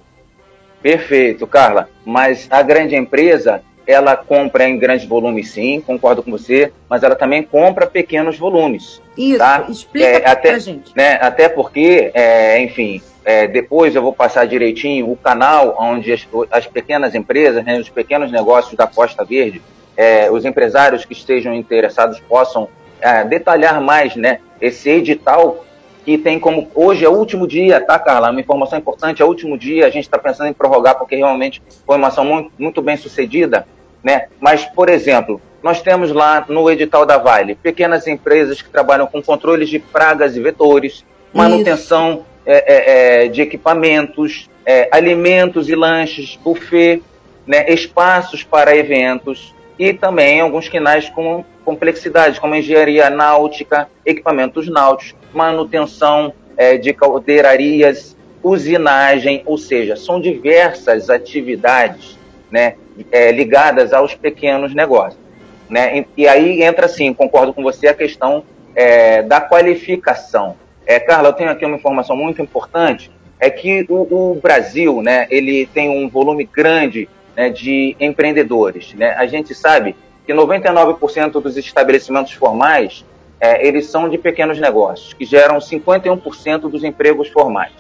Perfeito, 0.80 1.48
Carla. 1.48 1.90
Mas 2.06 2.48
a 2.52 2.62
grande 2.62 2.96
empresa, 2.96 3.64
ela 3.88 4.16
compra 4.16 4.70
em 4.70 4.78
grandes 4.78 5.08
volumes, 5.08 5.50
sim, 5.50 5.82
concordo 5.82 6.22
com 6.22 6.30
você, 6.30 6.72
mas 6.88 7.02
ela 7.02 7.16
também 7.16 7.42
compra 7.42 7.88
pequenos 7.88 8.38
volumes. 8.38 9.02
Isso, 9.18 9.40
tá? 9.40 9.66
explica 9.68 10.06
é, 10.06 10.30
até, 10.30 10.50
pra 10.52 10.60
gente. 10.60 10.96
Né, 10.96 11.14
até 11.20 11.50
porque, 11.50 12.12
é, 12.14 12.62
enfim, 12.62 13.02
é, 13.26 13.48
depois 13.48 13.96
eu 13.96 14.04
vou 14.04 14.14
passar 14.14 14.46
direitinho 14.46 15.12
o 15.12 15.16
canal 15.18 15.76
onde 15.80 16.14
as, 16.14 16.28
as 16.52 16.68
pequenas 16.68 17.16
empresas, 17.16 17.66
né, 17.66 17.80
os 17.80 17.90
pequenos 17.90 18.32
negócios 18.32 18.76
da 18.76 18.86
Costa 18.86 19.26
Verde, 19.26 19.64
é, 19.98 20.30
os 20.30 20.46
empresários 20.46 21.06
que 21.06 21.14
estejam 21.14 21.56
interessados 21.56 22.20
possam 22.20 22.70
é, 23.04 23.24
detalhar 23.26 23.82
mais 23.82 24.16
né, 24.16 24.40
esse 24.62 24.90
edital 24.90 25.66
que 26.06 26.18
tem 26.18 26.40
como 26.40 26.70
hoje 26.74 27.06
é 27.06 27.10
o 27.10 27.14
último 27.14 27.48
dia, 27.48 27.80
tá, 27.80 27.98
Carla? 28.00 28.30
Uma 28.30 28.42
informação 28.42 28.78
importante, 28.78 29.22
é 29.22 29.26
o 29.26 29.28
último 29.28 29.58
dia, 29.58 29.86
a 29.86 29.90
gente 29.90 30.04
está 30.04 30.18
pensando 30.18 30.50
em 30.50 30.54
prorrogar 30.54 30.98
porque 30.98 31.16
realmente 31.16 31.62
foi 31.86 31.98
uma 31.98 32.08
ação 32.08 32.26
muito, 32.26 32.52
muito 32.58 32.82
bem 32.82 32.98
sucedida, 32.98 33.66
né? 34.04 34.28
Mas, 34.40 34.66
por 34.66 34.90
exemplo, 34.90 35.42
nós 35.62 35.82
temos 35.82 36.12
lá 36.12 36.46
no 36.48 36.70
edital 36.70 37.06
da 37.06 37.18
Vale 37.18 37.56
pequenas 37.56 38.06
empresas 38.06 38.62
que 38.62 38.70
trabalham 38.70 39.08
com 39.08 39.22
controles 39.22 39.70
de 39.70 39.80
pragas 39.80 40.36
e 40.36 40.42
vetores, 40.42 41.06
manutenção 41.34 42.26
é, 42.46 42.74
é, 42.74 43.26
é, 43.26 43.28
de 43.30 43.42
equipamentos, 43.42 44.50
é, 44.66 44.90
alimentos 44.92 45.70
e 45.70 45.76
lanches, 45.76 46.38
buffet, 46.44 47.02
né, 47.48 47.70
espaços 47.70 48.44
para 48.44 48.76
eventos 48.76 49.54
e 49.78 49.94
também 49.94 50.42
alguns 50.42 50.70
quinais 50.70 51.10
com 51.10 51.44
complexidade, 51.66 52.40
como 52.40 52.56
engenharia 52.56 53.10
náutica, 53.10 53.90
equipamentos 54.06 54.68
náuticos, 54.70 55.16
manutenção 55.34 56.34
é, 56.58 56.78
de 56.78 56.94
caldeirarias, 56.94 58.16
usinagem, 58.44 59.42
ou 59.46 59.58
seja, 59.58 59.96
são 59.96 60.20
diversas 60.20 61.10
atividades 61.10 62.20
né, 62.52 62.76
é, 63.12 63.32
ligadas 63.32 63.94
aos 63.94 64.14
pequenos 64.14 64.76
negócios. 64.76 65.22
Né? 65.70 66.00
E, 66.00 66.24
e, 66.24 66.28
aí 66.28 66.62
entra, 66.62 66.88
sim, 66.88 67.14
concordo 67.14 67.54
com 67.54 67.64
você, 67.64 67.88
a 67.88 67.94
questão 67.94 68.44
é, 68.76 69.24
da 69.24 69.40
qualificação. 69.40 70.58
É, 70.86 71.00
Carla, 71.00 71.30
eu 71.30 71.34
tenho 71.34 71.50
aqui 71.50 71.66
uma 71.66 71.78
informação 71.78 72.16
muito 72.16 72.42
importante, 72.42 73.10
é 73.40 73.50
que 73.50 73.86
o, 73.90 74.32
o 74.32 74.36
Brasil, 74.36 75.02
né, 75.02 75.26
ele 75.30 75.66
tem 75.74 75.90
um 75.90 76.10
volume 76.10 76.44
grande 76.44 77.10
né, 77.36 77.50
de 77.50 77.96
empreendedores. 78.00 78.94
Né? 78.94 79.12
A 79.12 79.26
gente 79.26 79.54
sabe 79.54 79.96
que 80.26 80.34
99% 80.34 81.42
dos 81.42 81.58
estabelecimentos 81.58 82.34
formais 82.34 83.06
é, 83.40 83.68
eles 83.68 83.88
são 83.88 84.08
de 84.08 84.18
pequenos 84.18 84.60
negócios, 84.60 85.14
que 85.14 85.26
geram 85.26 85.58
51% 85.58 86.62
dos 86.70 86.84
empregos 86.84 87.28
formais. 87.28 87.74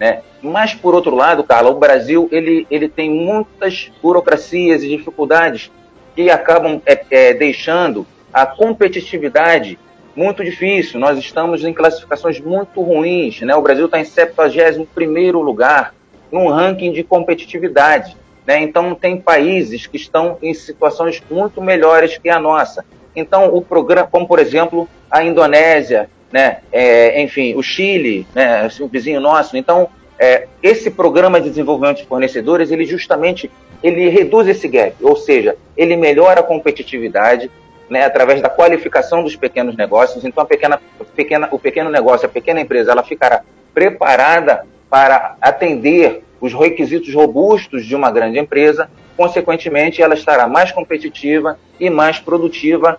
Né? 0.00 0.22
Mas, 0.42 0.74
por 0.74 0.94
outro 0.94 1.14
lado, 1.14 1.44
Carla, 1.44 1.70
o 1.70 1.78
Brasil 1.78 2.28
ele, 2.32 2.66
ele 2.70 2.88
tem 2.88 3.08
muitas 3.10 3.92
burocracias 4.02 4.82
e 4.82 4.88
dificuldades 4.88 5.70
que 6.14 6.30
acabam 6.30 6.80
é, 6.84 7.04
é, 7.10 7.34
deixando 7.34 8.06
a 8.32 8.44
competitividade 8.44 9.78
muito 10.16 10.44
difícil. 10.44 10.98
Nós 10.98 11.18
estamos 11.18 11.64
em 11.64 11.72
classificações 11.72 12.40
muito 12.40 12.80
ruins. 12.80 13.40
Né? 13.40 13.54
O 13.54 13.62
Brasil 13.62 13.86
está 13.86 14.00
em 14.00 14.04
71º 14.04 15.40
lugar 15.40 15.94
num 16.30 16.48
ranking 16.48 16.92
de 16.92 17.02
competitividade. 17.02 18.16
Né? 18.46 18.60
Então, 18.62 18.94
tem 18.94 19.20
países 19.20 19.86
que 19.86 19.96
estão 19.96 20.38
em 20.42 20.52
situações 20.52 21.22
muito 21.30 21.62
melhores 21.62 22.18
que 22.18 22.28
a 22.28 22.38
nossa. 22.38 22.84
Então, 23.16 23.54
o 23.54 23.62
programa, 23.62 24.08
como 24.10 24.26
por 24.26 24.38
exemplo 24.38 24.88
a 25.10 25.22
Indonésia, 25.22 26.10
né? 26.32 26.58
É, 26.72 27.22
enfim, 27.22 27.54
o 27.54 27.62
Chile, 27.62 28.26
né? 28.34 28.68
O 28.80 28.88
vizinho 28.88 29.20
nosso. 29.20 29.56
Então, 29.56 29.88
é, 30.18 30.48
esse 30.62 30.90
programa 30.90 31.40
de 31.40 31.48
desenvolvimento 31.48 31.98
de 31.98 32.06
fornecedores, 32.06 32.70
ele 32.70 32.84
justamente 32.84 33.50
ele 33.82 34.08
reduz 34.08 34.48
esse 34.48 34.66
gap, 34.66 34.96
ou 35.02 35.14
seja, 35.14 35.56
ele 35.76 35.94
melhora 35.94 36.40
a 36.40 36.42
competitividade, 36.42 37.50
né, 37.88 38.04
através 38.04 38.40
da 38.40 38.48
qualificação 38.48 39.22
dos 39.22 39.36
pequenos 39.36 39.76
negócios. 39.76 40.24
Então, 40.24 40.42
a 40.42 40.46
pequena, 40.46 40.80
pequena, 41.14 41.48
o 41.52 41.58
pequeno 41.58 41.90
negócio, 41.90 42.26
a 42.26 42.30
pequena 42.30 42.60
empresa, 42.60 42.92
ela 42.92 43.02
ficará 43.02 43.42
preparada 43.74 44.66
para 44.88 45.36
atender 45.40 46.23
os 46.40 46.52
requisitos 46.52 47.12
robustos 47.14 47.86
de 47.86 47.94
uma 47.94 48.10
grande 48.10 48.38
empresa, 48.38 48.90
consequentemente, 49.16 50.02
ela 50.02 50.14
estará 50.14 50.46
mais 50.46 50.72
competitiva 50.72 51.58
e 51.78 51.88
mais 51.88 52.18
produtiva 52.18 52.98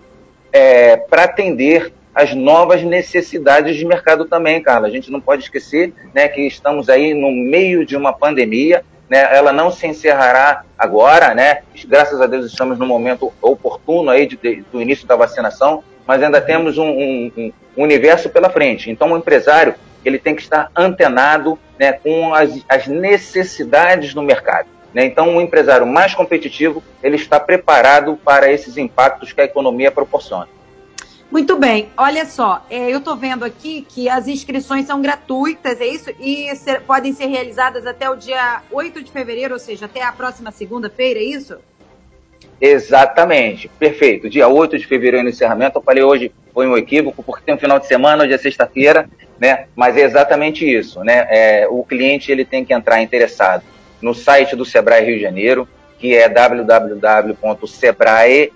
é, 0.52 0.96
para 0.96 1.24
atender 1.24 1.92
as 2.14 2.34
novas 2.34 2.82
necessidades 2.82 3.76
de 3.76 3.84
mercado 3.84 4.24
também, 4.24 4.62
Carla. 4.62 4.88
A 4.88 4.90
gente 4.90 5.10
não 5.10 5.20
pode 5.20 5.42
esquecer 5.42 5.92
né, 6.14 6.26
que 6.28 6.40
estamos 6.46 6.88
aí 6.88 7.12
no 7.12 7.30
meio 7.30 7.84
de 7.84 7.94
uma 7.94 8.10
pandemia, 8.10 8.82
né, 9.08 9.28
ela 9.36 9.52
não 9.52 9.70
se 9.70 9.86
encerrará 9.86 10.64
agora, 10.78 11.34
né? 11.34 11.58
Graças 11.86 12.20
a 12.20 12.26
Deus 12.26 12.46
estamos 12.46 12.78
no 12.78 12.86
momento 12.86 13.32
oportuno 13.40 14.10
aí 14.10 14.26
de, 14.26 14.36
de, 14.36 14.64
do 14.72 14.80
início 14.80 15.06
da 15.06 15.14
vacinação, 15.14 15.84
mas 16.06 16.22
ainda 16.22 16.40
temos 16.40 16.78
um, 16.78 16.88
um, 16.88 17.32
um, 17.36 17.52
universo 17.76 18.30
pela 18.30 18.48
frente. 18.48 18.90
Então, 18.90 19.12
o 19.12 19.16
empresário 19.18 19.74
ele 20.08 20.18
tem 20.18 20.34
que 20.34 20.42
estar 20.42 20.70
antenado 20.76 21.58
né, 21.78 21.92
com 21.92 22.34
as, 22.34 22.64
as 22.68 22.86
necessidades 22.86 24.14
do 24.14 24.22
mercado. 24.22 24.68
Né? 24.92 25.04
Então, 25.04 25.28
um 25.28 25.40
empresário 25.40 25.86
mais 25.86 26.14
competitivo 26.14 26.82
ele 27.02 27.16
está 27.16 27.38
preparado 27.38 28.18
para 28.24 28.50
esses 28.50 28.76
impactos 28.76 29.32
que 29.32 29.40
a 29.40 29.44
economia 29.44 29.90
proporciona. 29.90 30.48
Muito 31.30 31.58
bem, 31.58 31.88
olha 31.96 32.24
só, 32.24 32.64
é, 32.70 32.90
eu 32.90 32.98
estou 32.98 33.16
vendo 33.16 33.44
aqui 33.44 33.84
que 33.88 34.08
as 34.08 34.28
inscrições 34.28 34.86
são 34.86 35.02
gratuitas, 35.02 35.80
é 35.80 35.86
isso? 35.86 36.10
E 36.20 36.54
ser, 36.54 36.82
podem 36.82 37.12
ser 37.12 37.26
realizadas 37.26 37.84
até 37.84 38.08
o 38.08 38.14
dia 38.14 38.62
8 38.70 39.02
de 39.02 39.10
fevereiro, 39.10 39.54
ou 39.54 39.58
seja, 39.58 39.86
até 39.86 40.02
a 40.02 40.12
próxima 40.12 40.52
segunda-feira, 40.52 41.18
é 41.18 41.24
isso? 41.24 41.58
Exatamente, 42.60 43.68
perfeito. 43.68 44.30
Dia 44.30 44.48
8 44.48 44.78
de 44.78 44.86
fevereiro 44.86 45.24
no 45.24 45.30
encerramento. 45.30 45.78
Eu 45.78 45.82
falei 45.82 46.02
hoje 46.02 46.32
foi 46.54 46.66
um 46.66 46.76
equívoco, 46.76 47.22
porque 47.22 47.44
tem 47.44 47.54
um 47.54 47.58
final 47.58 47.78
de 47.78 47.86
semana, 47.86 48.24
hoje 48.24 48.32
é 48.32 48.38
sexta-feira, 48.38 49.10
né? 49.38 49.66
Mas 49.74 49.96
é 49.96 50.00
exatamente 50.00 50.64
isso, 50.64 51.04
né? 51.04 51.26
É, 51.30 51.66
o 51.68 51.84
cliente 51.84 52.30
ele 52.30 52.44
tem 52.44 52.64
que 52.64 52.72
entrar 52.72 53.02
interessado 53.02 53.64
no 54.00 54.14
site 54.14 54.54
do 54.54 54.64
Sebrae 54.64 55.04
Rio 55.04 55.16
de 55.16 55.22
Janeiro, 55.22 55.68
que 55.98 56.14
é 56.14 56.28
www.sebraerj, 56.28 58.52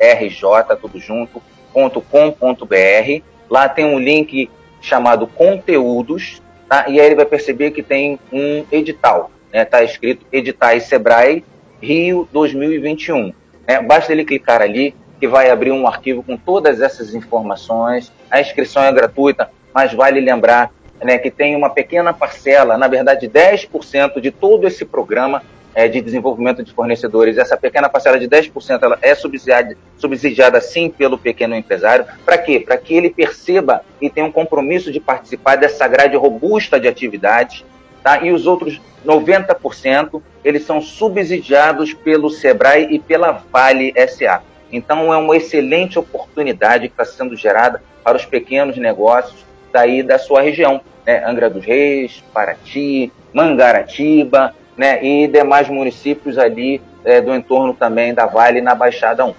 tudo 0.81 1.01
junto, 1.01 1.43
com.br 1.73 3.31
Lá 3.51 3.69
tem 3.69 3.85
um 3.85 3.99
link 3.99 4.49
chamado 4.81 5.27
Conteúdos, 5.27 6.41
tá? 6.69 6.89
e 6.89 7.01
aí 7.01 7.07
ele 7.07 7.17
vai 7.17 7.27
perceber 7.27 7.73
que 7.73 7.83
tem 7.83 8.19
um 8.33 8.65
edital. 8.71 9.33
Né? 9.53 9.65
Tá 9.65 9.83
escrito 9.83 10.25
Editais 10.31 10.85
Sebrae 10.85 11.45
Rio 11.83 12.29
2021. 12.33 13.35
Né? 13.67 13.83
Basta 13.83 14.13
ele 14.13 14.25
clicar 14.25 14.63
ali 14.63 14.95
que 15.19 15.27
vai 15.27 15.51
abrir 15.51 15.73
um 15.73 15.87
arquivo 15.87 16.23
com 16.23 16.37
todas 16.37 16.81
essas 16.81 17.15
informações. 17.15 18.13
A 18.31 18.41
inscrição 18.41 18.85
é 18.85 18.93
gratuita, 18.93 19.51
mas 19.75 19.93
vale 19.93 20.21
lembrar 20.21 20.71
né, 21.03 21.19
que 21.19 21.31
tem 21.31 21.57
uma 21.57 21.71
pequena 21.71 22.13
parcela, 22.13 22.77
na 22.77 22.89
verdade 22.89 23.29
10% 23.29 24.21
de 24.21 24.31
todo 24.31 24.67
esse 24.67 24.85
programa 24.85 25.43
é, 25.75 25.89
de 25.89 26.01
desenvolvimento 26.01 26.63
de 26.63 26.73
fornecedores, 26.73 27.39
essa 27.39 27.57
pequena 27.57 27.89
parcela 27.89 28.19
de 28.19 28.29
10% 28.29 28.83
ela 28.83 28.99
é 29.01 29.15
subsidiada, 29.15 29.77
subsidiada 29.97 30.61
sim 30.61 30.91
pelo 30.91 31.17
pequeno 31.17 31.55
empresário. 31.55 32.07
Para 32.25 32.39
quê? 32.39 32.61
Para 32.61 32.77
que 32.77 32.95
ele 32.95 33.11
perceba 33.11 33.83
e 34.01 34.11
tenha 34.11 34.27
um 34.27 34.33
compromisso 34.33 34.91
de 34.91 35.01
participar 35.01 35.57
dessa 35.57 35.87
grade 35.87 36.17
robusta 36.17 36.79
de 36.79 36.89
atividades. 36.89 37.65
Tá? 38.03 38.23
E 38.23 38.33
os 38.33 38.47
outros 38.47 38.81
90%, 39.07 40.21
eles 40.45 40.65
são 40.65 40.81
subsidiados 40.81 41.95
pelo 41.95 42.31
SEBRAE 42.31 42.89
e 42.91 42.99
pela 42.99 43.43
Vale 43.53 43.95
SA. 44.09 44.43
Então, 44.73 45.13
é 45.13 45.17
uma 45.17 45.37
excelente 45.37 45.99
oportunidade 45.99 46.89
que 46.89 46.95
está 46.95 47.05
sendo 47.05 47.37
gerada 47.37 47.83
para 48.03 48.17
os 48.17 48.25
pequenos 48.25 48.77
negócios 48.77 49.45
daí 49.73 50.03
da 50.03 50.19
sua 50.19 50.43
região. 50.43 50.81
Né? 51.07 51.25
Angra 51.25 51.49
dos 51.51 51.65
Reis, 51.65 52.23
Paraty, 52.33 53.13
Mangaratiba, 53.33 54.55
né, 54.77 55.05
e 55.05 55.29
demais 55.29 55.69
municípios 55.69 56.39
ali 56.39 56.81
é, 57.05 57.21
do 57.21 57.35
entorno 57.35 57.75
também 57.75 58.15
da 58.15 58.27
Vale 58.27 58.61
na 58.61 58.75
Baixada 58.75 59.25
1. 59.27 59.35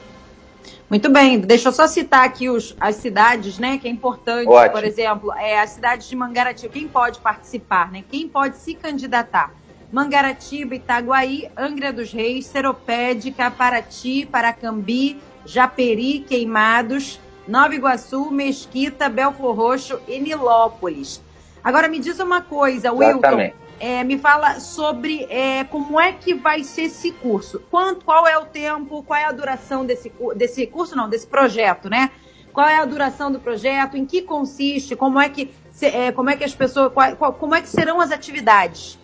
Muito 0.89 1.09
bem, 1.09 1.39
deixa 1.39 1.69
eu 1.69 1.71
só 1.71 1.87
citar 1.87 2.25
aqui 2.25 2.49
os, 2.49 2.75
as 2.79 2.97
cidades, 2.97 3.57
né, 3.57 3.77
que 3.77 3.87
é 3.87 3.91
importante, 3.91 4.47
Ótimo. 4.47 4.71
por 4.71 4.83
exemplo, 4.83 5.33
é 5.33 5.59
a 5.59 5.65
cidade 5.65 6.07
de 6.07 6.15
Mangaratiba, 6.15 6.71
quem 6.71 6.87
pode 6.87 7.19
participar, 7.19 7.91
né, 7.91 8.03
quem 8.09 8.27
pode 8.27 8.57
se 8.57 8.75
candidatar? 8.75 9.53
Mangaratiba, 9.91 10.75
Itaguaí, 10.75 11.49
Angra 11.57 11.91
dos 11.91 12.13
Reis, 12.13 12.45
Seropédica, 12.45 13.49
Paraty, 13.51 14.25
Paracambi, 14.25 15.19
Japeri, 15.45 16.19
Queimados, 16.19 17.19
Nova 17.47 17.73
Iguaçu, 17.73 18.31
Mesquita, 18.31 19.09
Belfor 19.09 19.55
Roxo 19.55 19.99
e 20.07 20.19
Nilópolis. 20.19 21.23
Agora 21.63 21.87
me 21.87 21.99
diz 21.99 22.19
uma 22.19 22.41
coisa, 22.41 22.91
Wilton. 22.91 23.51
É, 23.79 24.03
me 24.03 24.19
fala 24.19 24.59
sobre 24.59 25.25
é, 25.27 25.63
como 25.63 25.99
é 25.99 26.11
que 26.11 26.35
vai 26.35 26.63
ser 26.63 26.83
esse 26.83 27.11
curso. 27.11 27.59
Quanto, 27.71 28.05
qual 28.05 28.27
é 28.27 28.37
o 28.37 28.45
tempo, 28.45 29.01
qual 29.01 29.19
é 29.19 29.25
a 29.25 29.31
duração 29.31 29.83
desse, 29.83 30.11
desse 30.35 30.67
curso, 30.67 30.95
não, 30.95 31.09
desse 31.09 31.25
projeto, 31.25 31.89
né? 31.89 32.11
Qual 32.53 32.67
é 32.67 32.77
a 32.77 32.85
duração 32.85 33.31
do 33.31 33.39
projeto, 33.39 33.97
em 33.97 34.05
que 34.05 34.21
consiste, 34.21 34.95
como 34.95 35.19
é 35.19 35.29
que, 35.29 35.51
é, 35.81 36.11
como 36.11 36.29
é 36.29 36.35
que 36.35 36.43
as 36.43 36.53
pessoas, 36.53 36.91
qual, 36.93 37.33
como 37.33 37.55
é 37.55 37.61
que 37.61 37.69
serão 37.69 37.99
as 37.99 38.11
atividades? 38.11 38.99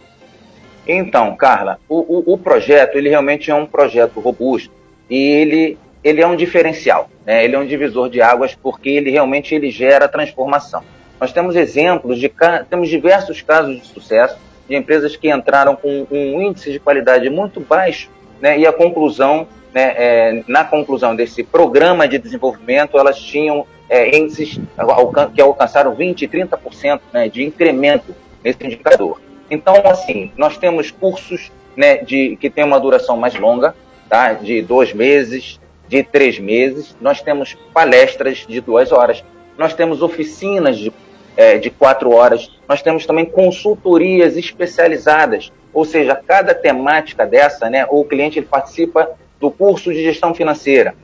Então, 0.87 1.35
Carla, 1.35 1.79
o, 1.89 2.31
o, 2.31 2.33
o, 2.33 2.37
projeto, 2.37 2.97
ele 2.97 3.09
realmente 3.09 3.49
é 3.49 3.55
um 3.55 3.65
projeto 3.65 4.19
robusto, 4.19 4.71
e 5.09 5.15
ele, 5.15 5.77
ele 6.03 6.21
é 6.21 6.27
um 6.27 6.35
diferencial, 6.35 7.09
né? 7.25 7.43
ele 7.43 7.55
é 7.55 7.59
um 7.59 7.65
divisor 7.65 8.09
de 8.09 8.21
águas 8.21 8.55
porque 8.55 8.89
ele 8.89 9.09
realmente 9.11 9.53
ele 9.53 9.69
gera 9.69 10.07
transformação. 10.07 10.83
Nós 11.19 11.31
temos 11.31 11.55
exemplos 11.55 12.19
de 12.19 12.31
temos 12.69 12.89
diversos 12.89 13.41
casos 13.41 13.81
de 13.81 13.87
sucesso 13.87 14.37
de 14.67 14.75
empresas 14.75 15.15
que 15.15 15.29
entraram 15.31 15.75
com 15.75 16.05
um 16.11 16.41
índice 16.41 16.71
de 16.71 16.79
qualidade 16.79 17.29
muito 17.29 17.59
baixo, 17.59 18.09
né? 18.41 18.59
E 18.59 18.67
a 18.67 18.73
conclusão, 18.73 19.47
né? 19.73 19.93
É, 19.97 20.43
na 20.47 20.63
conclusão 20.63 21.15
desse 21.15 21.43
programa 21.43 22.07
de 22.07 22.17
desenvolvimento, 22.17 22.97
elas 22.97 23.17
tinham 23.17 23.65
é, 23.89 24.15
índices 24.15 24.59
que 25.33 25.41
alcançaram 25.41 25.95
20 25.95 26.21
e 26.21 26.27
30% 26.27 26.99
né, 27.13 27.29
de 27.29 27.43
incremento 27.43 28.13
nesse 28.43 28.63
indicador. 28.65 29.21
Então, 29.49 29.75
assim, 29.85 30.31
nós 30.35 30.57
temos 30.57 30.91
cursos 30.91 31.51
né, 31.75 31.97
de, 31.97 32.35
que 32.35 32.49
têm 32.49 32.65
uma 32.65 32.79
duração 32.79 33.15
mais 33.15 33.35
longa, 33.35 33.73
tá? 34.09 34.33
de 34.33 34.61
dois 34.61 34.93
meses, 34.93 35.59
de 35.87 36.03
três 36.03 36.39
meses. 36.39 36.95
Nós 36.99 37.21
temos 37.21 37.57
palestras 37.73 38.45
de 38.47 38.59
duas 38.61 38.91
horas. 38.91 39.23
Nós 39.57 39.73
temos 39.73 40.01
oficinas 40.01 40.77
de, 40.77 40.91
é, 41.35 41.57
de 41.57 41.69
quatro 41.69 42.11
horas. 42.11 42.51
Nós 42.67 42.81
temos 42.81 43.05
também 43.05 43.25
consultorias 43.25 44.37
especializadas. 44.37 45.51
Ou 45.73 45.85
seja, 45.85 46.15
cada 46.15 46.53
temática 46.53 47.25
dessa, 47.25 47.69
né, 47.69 47.85
o 47.89 48.03
cliente 48.03 48.39
ele 48.39 48.45
participa 48.45 49.11
do 49.39 49.51
curso 49.51 49.93
de 49.93 50.03
gestão 50.03 50.33
financeira. 50.33 50.95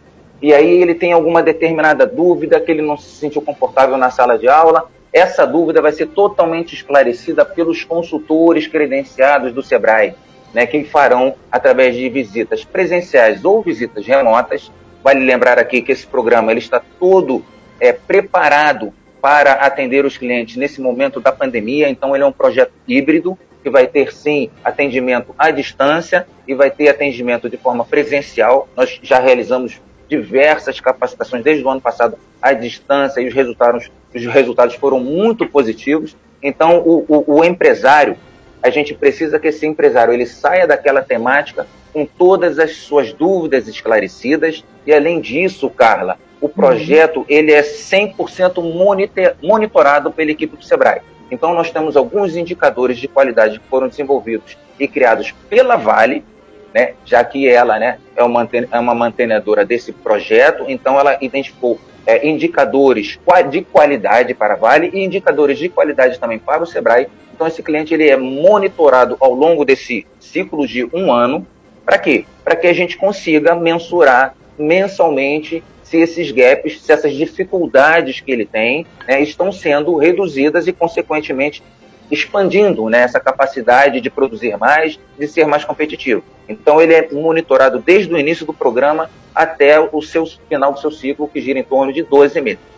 E 0.42 0.54
aí 0.54 0.82
ele 0.82 0.96
tem 0.96 1.14
alguma 1.14 1.42
determinada 1.42 2.06
dúvida 2.06 2.60
que 2.60 2.72
ele 2.72 2.82
não 2.82 2.98
se 2.98 3.10
sentiu 3.12 3.42
confortável 3.42 3.98
na 3.98 4.10
sala 4.10 4.38
de 4.38 4.48
aula, 4.48 4.90
essa 5.14 5.46
dúvida 5.46 5.80
vai 5.80 5.92
ser 5.92 6.08
totalmente 6.08 6.74
esclarecida 6.74 7.46
pelos 7.46 7.84
consultores 7.84 8.68
credenciados 8.68 9.54
do 9.54 9.62
Sebrae, 9.62 10.16
né, 10.54 10.66
que 10.66 10.84
farão 10.84 11.36
através 11.52 11.96
de 11.96 12.08
visitas 12.10 12.64
presenciais 12.64 13.44
ou 13.44 13.62
visitas 13.62 14.06
remotas. 14.06 14.72
Vale 15.04 15.26
lembrar 15.26 15.58
aqui 15.60 15.82
que 15.82 15.92
esse 15.92 16.06
programa 16.06 16.52
ele 16.52 16.60
está 16.60 16.82
todo 17.00 17.44
é, 17.80 17.92
preparado 17.92 18.94
para 19.22 19.54
atender 19.54 20.06
os 20.06 20.18
clientes 20.18 20.56
nesse 20.58 20.82
momento 20.82 21.20
da 21.20 21.32
pandemia, 21.32 21.90
então 21.90 22.14
ele 22.14 22.24
é 22.24 22.28
um 22.28 22.32
projeto 22.32 22.74
híbrido 22.88 23.38
que 23.64 23.70
vai 23.70 23.88
ter 23.88 24.14
sim 24.14 24.50
atendimento 24.64 25.34
à 25.38 25.50
distância 25.50 26.28
e 26.46 26.54
vai 26.54 26.70
ter 26.70 26.90
atendimento 26.90 27.50
de 27.50 27.56
forma 27.56 27.86
presencial. 27.86 28.68
Nós 28.76 29.00
já 29.02 29.20
realizamos 29.20 29.82
diversas 30.10 30.80
capacitações 30.80 31.44
desde 31.44 31.64
o 31.64 31.70
ano 31.70 31.80
passado 31.80 32.18
à 32.42 32.52
distância 32.52 33.22
e 33.22 33.28
os 33.28 33.34
resultados, 33.34 33.90
os 34.14 34.26
resultados 34.26 34.76
foram 34.76 35.00
muito 35.00 35.48
positivos. 35.48 36.16
Então, 36.42 36.80
o, 36.80 37.06
o, 37.08 37.40
o 37.40 37.46
empresário, 37.46 38.18
a 38.64 38.70
gente 38.70 38.94
precisa 38.94 39.38
que 39.38 39.50
esse 39.50 39.68
empresário 39.68 40.14
ele 40.14 40.26
saia 40.26 40.66
daquela 40.66 41.02
temática 41.02 41.68
com 41.92 42.06
todas 42.06 42.58
as 42.58 42.78
suas 42.78 43.12
dúvidas 43.12 43.68
esclarecidas. 43.68 44.64
E, 44.88 44.94
além 44.94 45.20
disso, 45.20 45.70
Carla, 45.70 46.18
o 46.40 46.48
projeto 46.48 47.26
ele 47.28 47.52
é 47.52 47.62
100% 47.62 48.64
monitor, 48.64 49.36
monitorado 49.44 50.12
pela 50.12 50.32
equipe 50.32 50.56
do 50.56 50.64
Sebrae. 50.64 51.02
Então, 51.30 51.54
nós 51.54 51.72
temos 51.72 51.98
alguns 51.98 52.38
indicadores 52.38 52.98
de 52.98 53.08
qualidade 53.08 53.60
que 53.60 53.68
foram 53.68 53.90
desenvolvidos 53.90 54.58
e 54.80 54.88
criados 54.88 55.34
pela 55.50 55.76
Vale, 55.76 56.24
né, 56.74 56.94
já 57.06 57.24
que 57.24 57.48
ela 57.48 57.78
né, 57.78 58.00
é, 58.16 58.24
uma, 58.24 58.48
é 58.72 58.80
uma 58.80 58.96
mantenedora 58.96 59.66
desse 59.66 59.92
projeto, 59.92 60.66
então 60.68 61.00
ela 61.00 61.18
identificou 61.22 61.80
é, 62.06 62.28
indicadores 62.28 63.20
de 63.50 63.62
qualidade 63.62 64.34
para 64.34 64.54
a 64.54 64.58
Vale 64.58 64.90
e 64.94 65.04
indicadores 65.04 65.58
de 65.58 65.70
qualidade 65.70 66.20
também 66.20 66.40
para 66.40 66.64
o 66.64 66.66
Sebrae. 66.66 67.08
Então 67.34 67.48
esse 67.48 67.64
cliente 67.64 67.94
ele 67.94 68.08
é 68.08 68.18
monitorado 68.18 69.18
ao 69.20 69.34
longo 69.34 69.66
desse 69.66 70.06
ciclo 70.20 70.68
de 70.68 70.86
um 70.94 71.12
ano. 71.12 71.46
Para 71.86 71.98
quê? 71.98 72.26
Para 72.44 72.56
que 72.56 72.68
a 72.68 72.74
gente 72.74 72.98
consiga 72.98 73.56
mensurar 73.56 74.36
mensalmente 74.58 75.64
se 75.84 75.98
esses 75.98 76.32
gaps, 76.32 76.82
se 76.82 76.92
essas 76.92 77.14
dificuldades 77.14 78.20
que 78.20 78.32
ele 78.32 78.46
tem 78.46 78.86
né, 79.08 79.22
estão 79.22 79.52
sendo 79.52 79.96
reduzidas 79.96 80.68
e, 80.68 80.72
consequentemente, 80.72 81.62
expandindo 82.10 82.90
né, 82.90 83.02
essa 83.02 83.20
capacidade 83.20 84.00
de 84.02 84.10
produzir 84.10 84.58
mais, 84.58 85.00
de 85.18 85.28
ser 85.28 85.46
mais 85.46 85.66
competitivo. 85.66 86.24
Então 86.48 86.82
ele 86.82 86.94
é 86.94 87.08
monitorado 87.12 87.80
desde 87.80 88.14
o 88.14 88.18
início 88.18 88.46
do 88.46 88.54
programa 88.54 89.10
até 89.34 89.80
o 89.80 90.02
seu 90.02 90.26
final 90.26 90.74
do 90.74 90.80
seu 90.80 90.92
ciclo, 90.92 91.28
que 91.28 91.42
gira 91.42 91.60
em 91.60 91.64
torno 91.64 91.92
de 91.92 92.04
12 92.04 92.42
meses. 92.42 92.74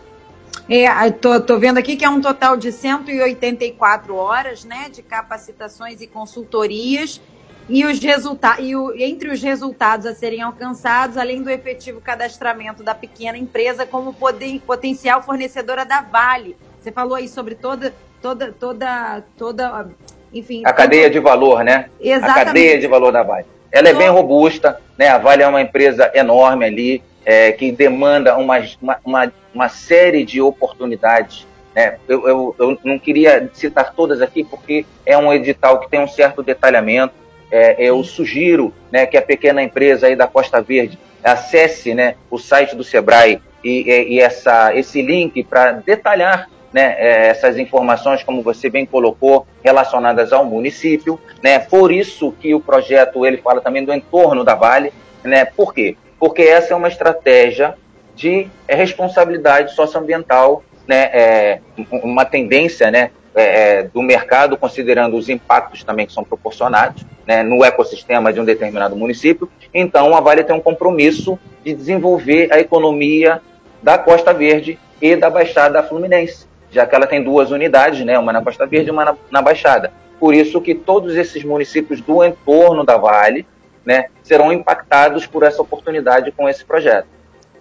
É, 0.68 1.10
tô, 1.10 1.40
tô 1.40 1.58
vendo 1.58 1.78
aqui 1.78 1.96
que 1.96 2.04
é 2.04 2.08
um 2.08 2.20
total 2.20 2.56
de 2.56 2.72
184 2.72 4.16
horas, 4.16 4.64
né, 4.64 4.88
de 4.90 5.02
capacitações 5.02 6.00
e 6.00 6.06
consultorias 6.06 7.20
e 7.68 7.84
os 7.84 8.00
resultados 8.00 8.64
e 8.64 8.74
o, 8.74 8.94
entre 8.96 9.28
os 9.28 9.42
resultados 9.42 10.06
a 10.06 10.14
serem 10.14 10.40
alcançados, 10.40 11.16
além 11.16 11.42
do 11.42 11.50
efetivo 11.50 12.00
cadastramento 12.00 12.82
da 12.82 12.94
pequena 12.94 13.36
empresa 13.36 13.84
como 13.84 14.12
poder, 14.12 14.60
potencial 14.60 15.22
fornecedora 15.22 15.84
da 15.84 16.00
Vale. 16.00 16.56
Você 16.80 16.92
falou 16.92 17.14
aí 17.14 17.28
sobre 17.28 17.54
toda 17.54 17.92
toda, 18.22 18.52
toda, 18.52 19.22
toda, 19.36 19.88
enfim. 20.32 20.62
A 20.64 20.72
cadeia 20.72 21.10
de 21.10 21.20
valor, 21.20 21.62
né? 21.62 21.90
Exatamente. 22.00 22.40
A 22.40 22.44
cadeia 22.44 22.78
de 22.78 22.86
valor 22.86 23.12
da 23.12 23.22
Vale. 23.22 23.46
Ela 23.76 23.90
é 23.90 23.94
bem 23.94 24.08
robusta, 24.08 24.80
né? 24.96 25.08
A 25.08 25.18
Vale 25.18 25.42
é 25.42 25.46
uma 25.46 25.60
empresa 25.60 26.10
enorme 26.14 26.64
ali, 26.64 27.02
é, 27.26 27.52
que 27.52 27.70
demanda 27.70 28.34
uma, 28.34 28.56
uma, 29.04 29.32
uma, 29.52 29.68
série 29.68 30.24
de 30.24 30.40
oportunidades. 30.40 31.46
Né? 31.74 31.98
Eu, 32.08 32.26
eu, 32.26 32.56
eu 32.58 32.78
não 32.82 32.98
queria 32.98 33.50
citar 33.52 33.92
todas 33.92 34.22
aqui, 34.22 34.42
porque 34.42 34.86
é 35.04 35.18
um 35.18 35.30
edital 35.30 35.78
que 35.78 35.90
tem 35.90 36.00
um 36.00 36.08
certo 36.08 36.42
detalhamento. 36.42 37.12
É, 37.50 37.76
eu 37.78 38.02
sugiro 38.02 38.72
né, 38.90 39.04
que 39.04 39.18
a 39.18 39.22
pequena 39.22 39.62
empresa 39.62 40.06
aí 40.06 40.16
da 40.16 40.26
Costa 40.26 40.62
Verde 40.62 40.98
acesse 41.22 41.92
né, 41.92 42.14
o 42.30 42.38
site 42.38 42.74
do 42.74 42.82
Sebrae 42.82 43.42
e, 43.62 43.82
e, 43.82 44.14
e 44.14 44.20
essa, 44.20 44.74
esse 44.74 45.02
link 45.02 45.44
para 45.44 45.72
detalhar 45.72 46.48
né, 46.76 46.94
é, 46.98 47.28
essas 47.28 47.56
informações, 47.56 48.22
como 48.22 48.42
você 48.42 48.68
bem 48.68 48.84
colocou, 48.84 49.46
relacionadas 49.64 50.30
ao 50.30 50.44
município. 50.44 51.18
Né, 51.42 51.58
por 51.58 51.90
isso 51.90 52.32
que 52.32 52.54
o 52.54 52.60
projeto 52.60 53.24
ele 53.24 53.38
fala 53.38 53.62
também 53.62 53.82
do 53.82 53.94
entorno 53.94 54.44
da 54.44 54.54
Vale. 54.54 54.92
Né, 55.24 55.46
por 55.46 55.72
quê? 55.72 55.96
Porque 56.20 56.42
essa 56.42 56.74
é 56.74 56.76
uma 56.76 56.88
estratégia 56.88 57.74
de 58.14 58.48
é, 58.68 58.74
responsabilidade 58.74 59.74
socioambiental, 59.74 60.62
né, 60.86 61.04
é, 61.14 61.60
uma 62.02 62.26
tendência 62.26 62.90
né, 62.90 63.10
é, 63.34 63.78
é, 63.78 63.82
do 63.84 64.02
mercado, 64.02 64.58
considerando 64.58 65.16
os 65.16 65.30
impactos 65.30 65.82
também 65.82 66.04
que 66.06 66.12
são 66.12 66.24
proporcionados 66.24 67.06
né, 67.26 67.42
no 67.42 67.64
ecossistema 67.64 68.34
de 68.34 68.38
um 68.38 68.44
determinado 68.44 68.94
município. 68.94 69.48
Então, 69.72 70.14
a 70.14 70.20
Vale 70.20 70.44
tem 70.44 70.54
um 70.54 70.60
compromisso 70.60 71.38
de 71.64 71.72
desenvolver 71.72 72.52
a 72.52 72.60
economia 72.60 73.40
da 73.82 73.96
Costa 73.96 74.34
Verde 74.34 74.78
e 75.00 75.16
da 75.16 75.30
Baixada 75.30 75.82
Fluminense 75.82 76.45
já 76.70 76.86
que 76.86 76.94
ela 76.94 77.06
tem 77.06 77.22
duas 77.22 77.50
unidades, 77.50 78.04
né, 78.04 78.18
uma 78.18 78.32
na 78.32 78.42
Costa 78.42 78.66
Verde 78.66 78.88
e 78.88 78.92
uma 78.92 79.04
na, 79.04 79.16
na 79.30 79.42
Baixada. 79.42 79.92
Por 80.18 80.34
isso 80.34 80.60
que 80.60 80.74
todos 80.74 81.14
esses 81.14 81.44
municípios 81.44 82.00
do 82.00 82.24
entorno 82.24 82.84
da 82.84 82.96
Vale 82.96 83.46
né, 83.84 84.06
serão 84.22 84.52
impactados 84.52 85.26
por 85.26 85.42
essa 85.42 85.62
oportunidade 85.62 86.32
com 86.32 86.48
esse 86.48 86.64
projeto. 86.64 87.06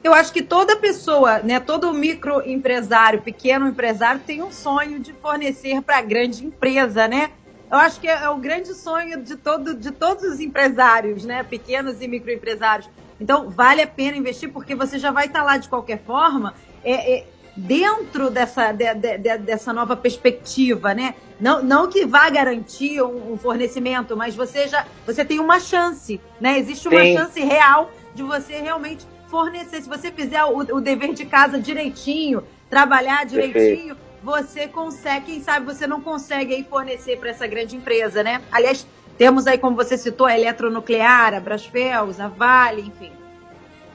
Eu 0.04 0.14
acho 0.14 0.32
que 0.32 0.44
toda 0.44 0.76
pessoa, 0.76 1.40
né, 1.40 1.60
todo 1.60 1.92
microempresário, 1.92 3.22
pequeno 3.22 3.68
empresário, 3.68 4.22
tem 4.26 4.42
um 4.44 4.52
sonho 4.52 5.00
de 5.00 5.14
fornecer 5.14 5.82
para 5.82 5.98
a 5.98 6.02
grande 6.02 6.46
empresa, 6.46 7.08
né? 7.08 7.32
Eu 7.72 7.78
acho 7.80 8.00
que 8.00 8.08
é, 8.08 8.24
é, 8.24 8.30
o 8.30 8.38
grande 8.38 8.74
sonho 8.76 9.22
de, 9.22 9.36
todo, 9.36 9.74
de 9.74 9.92
todos 9.92 10.24
os 10.24 10.40
empresários, 10.40 11.26
né? 11.26 11.44
Pequenos 11.44 12.02
e 12.02 12.08
microempresários. 12.08 12.88
Então, 13.20 13.50
vale 13.50 13.82
a 13.82 13.88
pena 13.88 14.16
investir 14.16 14.52
porque 14.52 14.76
você 14.76 15.00
já 15.00 15.10
vai 15.10 15.26
estar 15.26 15.44
lá 15.44 15.58
de 15.58 15.68
qualquer 15.68 16.00
forma. 16.06 16.54
É, 16.84 17.16
é, 17.16 17.26
dentro 17.56 18.30
dessa, 18.30 18.72
de, 18.72 18.94
de, 18.96 19.18
de, 19.18 19.38
dessa 19.38 19.72
nova 19.72 19.96
perspectiva, 19.96 20.94
né? 20.94 21.16
Não, 21.40 21.64
não 21.64 21.88
que 21.88 22.06
vá 22.06 22.30
garantir 22.30 23.02
um, 23.02 23.34
um, 23.34 23.38
fornecimento, 23.38 24.16
mas 24.16 24.36
você 24.36 24.68
já 24.68 24.86
você 25.06 25.24
tem 25.24 25.40
uma 25.40 25.60
chance, 25.60 26.20
né? 26.40 26.60
Existe 26.60 26.88
uma 26.88 27.02
Sim. 27.02 27.18
chance 27.18 27.40
real 27.40 27.92
de 28.14 28.24
você 28.24 28.58
realmente 28.60 29.06
fornecer. 29.30 29.82
Se 29.82 29.90
você 29.90 30.12
fizer 30.12 30.44
o, 30.44 30.58
o 30.58 30.82
dever 30.82 31.14
de 31.14 31.26
casa 31.26 31.60
direitinho, 31.60 32.44
trabalhar 32.70 33.26
direitinho, 33.26 33.96
Perfeito. 33.96 33.98
você 34.22 34.68
consegue. 34.68 35.26
Quem 35.26 35.42
sabe 35.42 35.66
você 35.66 35.88
não 35.88 36.02
consegue 36.02 36.54
aí 36.54 36.64
fornecer 36.64 37.18
para 37.18 37.30
essa 37.30 37.48
grande 37.48 37.76
empresa, 37.76 38.22
né? 38.24 38.42
Aliás, 38.52 38.86
temos 39.18 39.48
aí, 39.48 39.58
como 39.58 39.76
você 39.76 39.98
citou, 39.98 40.28
a 40.28 40.38
Eletronuclear, 40.38 41.34
a 41.34 41.40
Brasfels, 41.40 42.20
a 42.20 42.28
Vale, 42.28 42.82
enfim. 42.82 43.12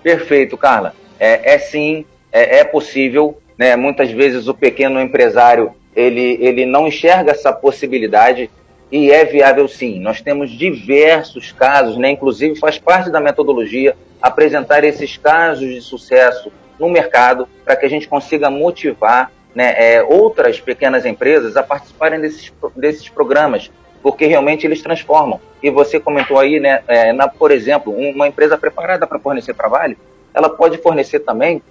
Perfeito, 0.03 0.57
Carla. 0.57 0.95
É, 1.19 1.55
é 1.55 1.59
sim, 1.59 2.07
é, 2.33 2.61
é 2.61 2.65
possível 2.65 3.41
né? 3.61 3.77
Muitas 3.77 4.11
vezes 4.11 4.49
o 4.49 4.55
pequeno 4.55 4.99
empresário 4.99 5.73
ele, 5.95 6.39
ele 6.41 6.65
não 6.65 6.89
enxerga 6.89 7.33
essa 7.33 7.53
possibilidade 7.53 8.49
e 8.91 9.13
é 9.13 9.23
viável 9.27 9.69
sim. 9.69 10.01
Nós 10.01 10.23
temos 10.23 10.51
diversos 10.51 11.53
casos, 11.53 11.99
né? 11.99 12.11
inclusive 12.11 12.59
faz 12.59 12.79
parte 12.79 13.11
da 13.11 13.21
metodologia 13.21 13.95
apresentar 14.23 14.83
esses 14.83 15.19
casos 15.19 15.69
de 15.69 15.83
sucesso 15.83 16.51
no 16.79 16.89
mercado 16.89 17.47
para 17.63 17.77
que 17.77 17.85
a 17.85 17.89
gente 17.91 18.09
consiga 18.09 18.49
motivar 18.49 19.31
né, 19.55 19.75
é, 19.77 20.03
outras 20.03 20.59
pequenas 20.59 21.05
empresas 21.05 21.55
a 21.55 21.63
participarem 21.63 22.19
desses, 22.19 22.51
desses 22.75 23.11
programas. 23.11 23.71
porque 24.03 24.25
realmente 24.25 24.67
eles 24.67 24.81
transformam. 24.81 25.39
E 25.63 25.69
você 25.69 26.01
comentou 26.01 26.39
aí, 26.39 26.59
né, 26.59 26.83
é, 26.89 27.13
na, 27.13 27.29
por 27.29 27.51
exemplo, 27.51 27.93
uma 27.93 28.27
empresa 28.27 28.57
preparada 28.57 29.07
para 29.07 29.19
fornecer 29.19 29.53
trabalho, 29.53 29.99
ela 30.33 30.49
pode 30.49 30.79
fornecer 30.79 31.19
também 31.21 31.63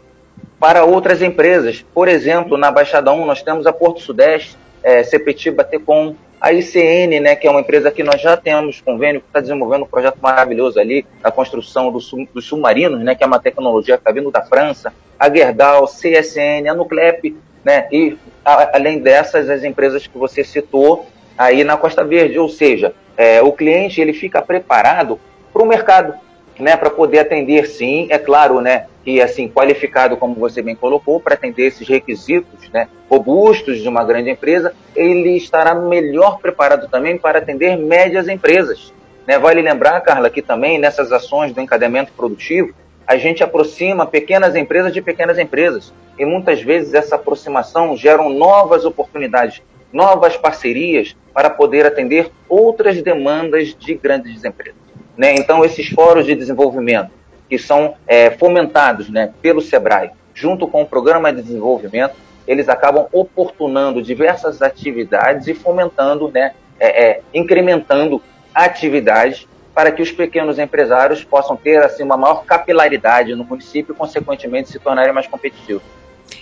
para 0.60 0.84
outras 0.84 1.22
empresas. 1.22 1.86
Por 1.93 2.08
exemplo, 2.08 2.58
na 2.58 2.69
Baixada 2.69 3.12
1 3.12 3.26
nós 3.26 3.41
temos 3.41 3.65
a 3.65 3.74
Porto 3.74 4.02
Sudeste, 4.02 4.58
é, 4.84 5.04
Sepetiba 5.04 5.63
Tecom, 5.63 6.15
a 6.41 6.54
ICN, 6.54 7.19
né, 7.19 7.36
que 7.36 7.48
é 7.48 7.52
uma 7.52 7.60
empresa 7.60 7.91
que 7.91 8.02
nós 8.02 8.22
já 8.22 8.38
temos 8.38 8.80
convênio, 8.80 9.19
que 9.19 9.28
está 9.28 9.41
desenvolvendo 9.41 9.84
um 9.84 9.88
projeto 9.88 10.17
maravilhoso 10.22 10.80
ali, 10.80 11.06
da 11.22 11.32
construção 11.32 11.91
do, 11.91 12.00
dos 12.34 12.45
submarinos, 12.45 13.02
né, 13.02 13.13
que 13.13 13.24
é 13.24 13.28
uma 13.28 13.39
tecnologia 13.39 13.98
que 13.98 14.02
está 14.02 14.12
vindo 14.12 14.32
da 14.32 14.41
França, 14.41 14.93
a 15.19 15.30
Gerdau, 15.30 15.86
CSN, 15.86 16.69
a 16.69 16.74
Nuclep, 16.74 17.36
né, 17.63 17.88
e 17.91 18.17
a, 18.43 18.78
além 18.78 19.00
dessas, 19.00 19.50
as 19.50 19.63
empresas 19.65 20.08
que 20.08 20.17
você 20.17 20.43
citou 20.43 21.08
aí 21.38 21.63
na 21.65 21.76
Costa 21.76 22.06
Verde, 22.06 22.39
ou 22.39 22.48
seja, 22.48 22.93
é, 23.17 23.41
o 23.41 23.52
cliente 23.52 24.00
ele 24.00 24.13
fica 24.13 24.41
preparado 24.41 25.19
para 25.52 25.62
o 25.62 25.65
mercado, 25.65 26.13
né, 26.58 26.78
para 26.78 26.89
poder 26.89 27.19
atender, 27.19 27.67
sim, 27.67 28.08
é 28.10 28.17
claro, 28.17 28.62
né, 28.62 28.86
que 29.10 29.19
assim 29.24 29.50
qualificado 29.50 30.15
como 30.15 30.36
você 30.36 30.62
bem 30.62 30.76
colocou 30.76 31.19
para 31.19 31.34
atender 31.34 31.65
esses 31.65 31.88
requisitos, 31.88 32.69
né, 32.69 32.88
robustos 33.10 33.80
de 33.82 33.89
uma 33.89 34.04
grande 34.04 34.30
empresa, 34.30 34.72
ele 34.95 35.36
estará 35.36 35.74
melhor 35.74 36.38
preparado 36.38 36.88
também 36.88 37.17
para 37.17 37.39
atender 37.39 37.76
médias 37.76 38.28
empresas. 38.28 38.93
Né? 39.26 39.39
Vale 39.39 39.63
lembrar, 39.63 40.00
Carla, 40.02 40.30
que 40.30 40.43
também 40.43 40.78
nessas 40.78 41.12
ações 41.12 41.52
do 41.52 41.60
encadeamento 41.60 42.12
produtivo 42.13 42.72
a 43.08 43.17
gente 43.17 43.43
aproxima 43.43 44.06
pequenas 44.06 44.56
empresas 44.56 44.93
de 44.93 45.02
pequenas 45.02 45.39
empresas 45.39 45.91
e 46.19 46.24
muitas 46.24 46.62
vezes 46.62 46.93
essa 46.93 47.15
aproximação 47.15 47.98
gera 47.98 48.22
novas 48.30 48.86
oportunidades, 48.86 49.60
novas 49.91 50.38
parcerias 50.38 51.15
para 51.34 51.50
poder 51.50 51.84
atender 51.84 52.30
outras 52.48 53.02
demandas 53.02 53.76
de 53.76 53.95
grandes 53.95 54.45
empresas. 54.45 54.78
Né? 55.17 55.34
Então, 55.34 55.65
esses 55.65 55.89
fóruns 55.89 56.28
de 56.28 56.36
desenvolvimento 56.36 57.18
que 57.49 57.57
são 57.57 57.95
é, 58.07 58.31
fomentados 58.31 59.09
né, 59.09 59.33
pelo 59.41 59.62
SEBRAE, 59.62 60.12
junto 60.33 60.67
com 60.67 60.83
o 60.83 60.85
Programa 60.85 61.33
de 61.33 61.41
Desenvolvimento, 61.41 62.15
eles 62.47 62.69
acabam 62.69 63.07
oportunando 63.12 64.01
diversas 64.01 64.62
atividades 64.62 65.47
e 65.47 65.53
fomentando, 65.53 66.29
né, 66.31 66.53
é, 66.79 67.05
é, 67.05 67.21
incrementando 67.33 68.21
atividades 68.53 69.47
para 69.73 69.91
que 69.91 70.01
os 70.01 70.12
pequenos 70.12 70.59
empresários 70.59 71.23
possam 71.23 71.55
ter 71.55 71.83
assim 71.83 72.03
uma 72.03 72.17
maior 72.17 72.43
capilaridade 72.45 73.35
no 73.35 73.43
município 73.43 73.93
e, 73.93 73.95
consequentemente, 73.95 74.69
se 74.69 74.79
tornarem 74.79 75.13
mais 75.13 75.27
competitivos. 75.27 75.83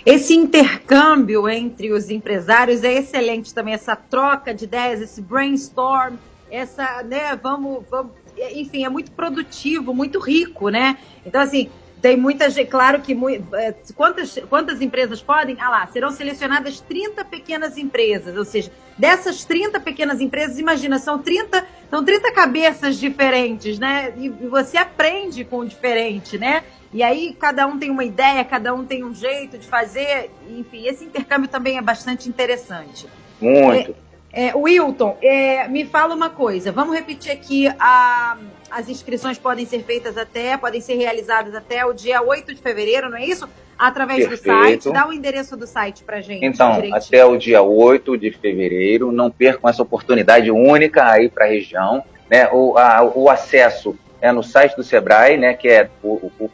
Esse 0.04 0.34
intercâmbio 0.34 1.48
entre 1.48 1.92
os 1.92 2.10
empresários 2.10 2.84
é 2.84 2.94
excelente 2.94 3.54
também, 3.54 3.74
essa 3.74 3.96
troca 3.96 4.54
de 4.54 4.64
ideias, 4.64 5.00
esse 5.00 5.20
brainstorm, 5.20 6.16
essa, 6.50 7.02
né, 7.02 7.38
vamos, 7.42 7.84
vamos 7.90 8.12
enfim, 8.54 8.84
é 8.84 8.88
muito 8.88 9.10
produtivo, 9.12 9.94
muito 9.94 10.18
rico, 10.18 10.68
né? 10.68 10.98
Então, 11.24 11.40
assim, 11.40 11.70
tem 12.00 12.16
muita 12.16 12.48
gente, 12.48 12.68
claro 12.68 13.00
que 13.00 13.16
é, 13.54 13.74
quantas, 13.94 14.38
quantas 14.48 14.80
empresas 14.80 15.20
podem? 15.20 15.56
Ah 15.60 15.70
lá, 15.70 15.86
serão 15.88 16.10
selecionadas 16.10 16.80
30 16.80 17.24
pequenas 17.24 17.76
empresas, 17.76 18.36
ou 18.36 18.44
seja, 18.44 18.70
dessas 18.96 19.44
30 19.44 19.80
pequenas 19.80 20.20
empresas, 20.20 20.58
imagina, 20.58 20.98
são 20.98 21.18
30, 21.18 21.64
são 21.90 22.04
30 22.04 22.32
cabeças 22.32 22.98
diferentes, 22.98 23.78
né? 23.78 24.12
E, 24.16 24.26
e 24.26 24.46
você 24.46 24.76
aprende 24.76 25.44
com 25.44 25.58
o 25.58 25.66
diferente, 25.66 26.38
né? 26.38 26.62
E 26.92 27.02
aí 27.02 27.36
cada 27.38 27.66
um 27.66 27.78
tem 27.78 27.90
uma 27.90 28.04
ideia, 28.04 28.44
cada 28.44 28.72
um 28.72 28.84
tem 28.84 29.04
um 29.04 29.14
jeito 29.14 29.58
de 29.58 29.66
fazer, 29.66 30.30
enfim, 30.48 30.86
esse 30.86 31.04
intercâmbio 31.04 31.48
também 31.48 31.78
é 31.78 31.82
bastante 31.82 32.28
interessante. 32.28 33.06
Muito. 33.40 33.90
É, 33.90 34.07
é, 34.38 34.54
Wilton, 34.54 35.18
é, 35.20 35.66
me 35.66 35.84
fala 35.84 36.14
uma 36.14 36.30
coisa. 36.30 36.70
Vamos 36.70 36.94
repetir 36.94 37.32
aqui. 37.32 37.66
A, 37.76 38.38
as 38.70 38.88
inscrições 38.88 39.36
podem 39.36 39.66
ser 39.66 39.82
feitas 39.82 40.16
até, 40.16 40.56
podem 40.56 40.80
ser 40.80 40.94
realizadas 40.94 41.56
até 41.56 41.84
o 41.84 41.92
dia 41.92 42.22
8 42.22 42.54
de 42.54 42.62
fevereiro, 42.62 43.10
não 43.10 43.16
é 43.16 43.24
isso? 43.24 43.48
Através 43.76 44.28
Perfeito. 44.28 44.44
do 44.44 44.62
site. 44.62 44.92
Dá 44.92 45.08
o 45.08 45.12
endereço 45.12 45.56
do 45.56 45.66
site 45.66 46.04
para 46.04 46.20
gente. 46.20 46.46
Então, 46.46 46.74
direitinho. 46.74 46.96
até 46.96 47.24
o 47.24 47.36
dia 47.36 47.62
8 47.62 48.16
de 48.16 48.30
fevereiro. 48.30 49.10
Não 49.10 49.28
percam 49.28 49.68
essa 49.68 49.82
oportunidade 49.82 50.52
única 50.52 51.10
aí 51.10 51.28
para 51.28 51.46
a 51.46 51.48
região. 51.48 52.04
Né? 52.30 52.48
O, 52.52 52.78
a, 52.78 53.02
o 53.02 53.28
acesso 53.28 53.98
é 54.20 54.30
no 54.30 54.44
site 54.44 54.76
do 54.76 54.84
Sebrae, 54.84 55.36
né? 55.36 55.54
que 55.54 55.68
é 55.68 55.90
o, 56.00 56.30
o 56.38 56.48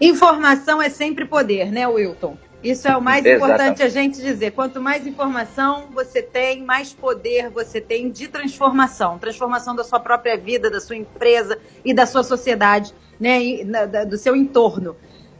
Informação 0.00 0.82
é 0.82 0.88
sempre 0.88 1.24
poder, 1.24 1.70
né, 1.70 1.86
Wilton? 1.86 2.36
Isso 2.62 2.86
é 2.86 2.96
o 2.96 3.02
mais 3.02 3.24
Exatamente. 3.24 3.54
importante 3.54 3.82
a 3.82 3.88
gente 3.88 4.20
dizer. 4.20 4.52
Quanto 4.52 4.80
mais 4.80 5.04
informação 5.06 5.88
você 5.92 6.22
tem, 6.22 6.62
mais 6.62 6.92
poder 6.92 7.50
você 7.50 7.80
tem 7.80 8.08
de 8.08 8.28
transformação. 8.28 9.18
Transformação 9.18 9.74
da 9.74 9.82
sua 9.82 9.98
própria 9.98 10.36
vida, 10.36 10.70
da 10.70 10.80
sua 10.80 10.96
empresa 10.96 11.58
e 11.84 11.92
da 11.92 12.06
sua 12.06 12.22
sociedade, 12.22 12.94
né? 13.18 13.42
E, 13.42 13.64
na, 13.64 13.84
do 14.04 14.16
seu 14.16 14.36
entorno. 14.36 14.96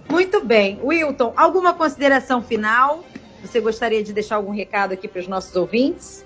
Muito 0.09 0.45
bem. 0.45 0.81
Wilton, 0.83 1.33
alguma 1.37 1.73
consideração 1.73 2.43
final? 2.43 3.05
Você 3.41 3.61
gostaria 3.61 4.03
de 4.03 4.13
deixar 4.13 4.37
algum 4.37 4.53
recado 4.53 4.93
aqui 4.93 5.07
para 5.07 5.21
os 5.21 5.29
nossos 5.29 5.55
ouvintes? 5.55 6.25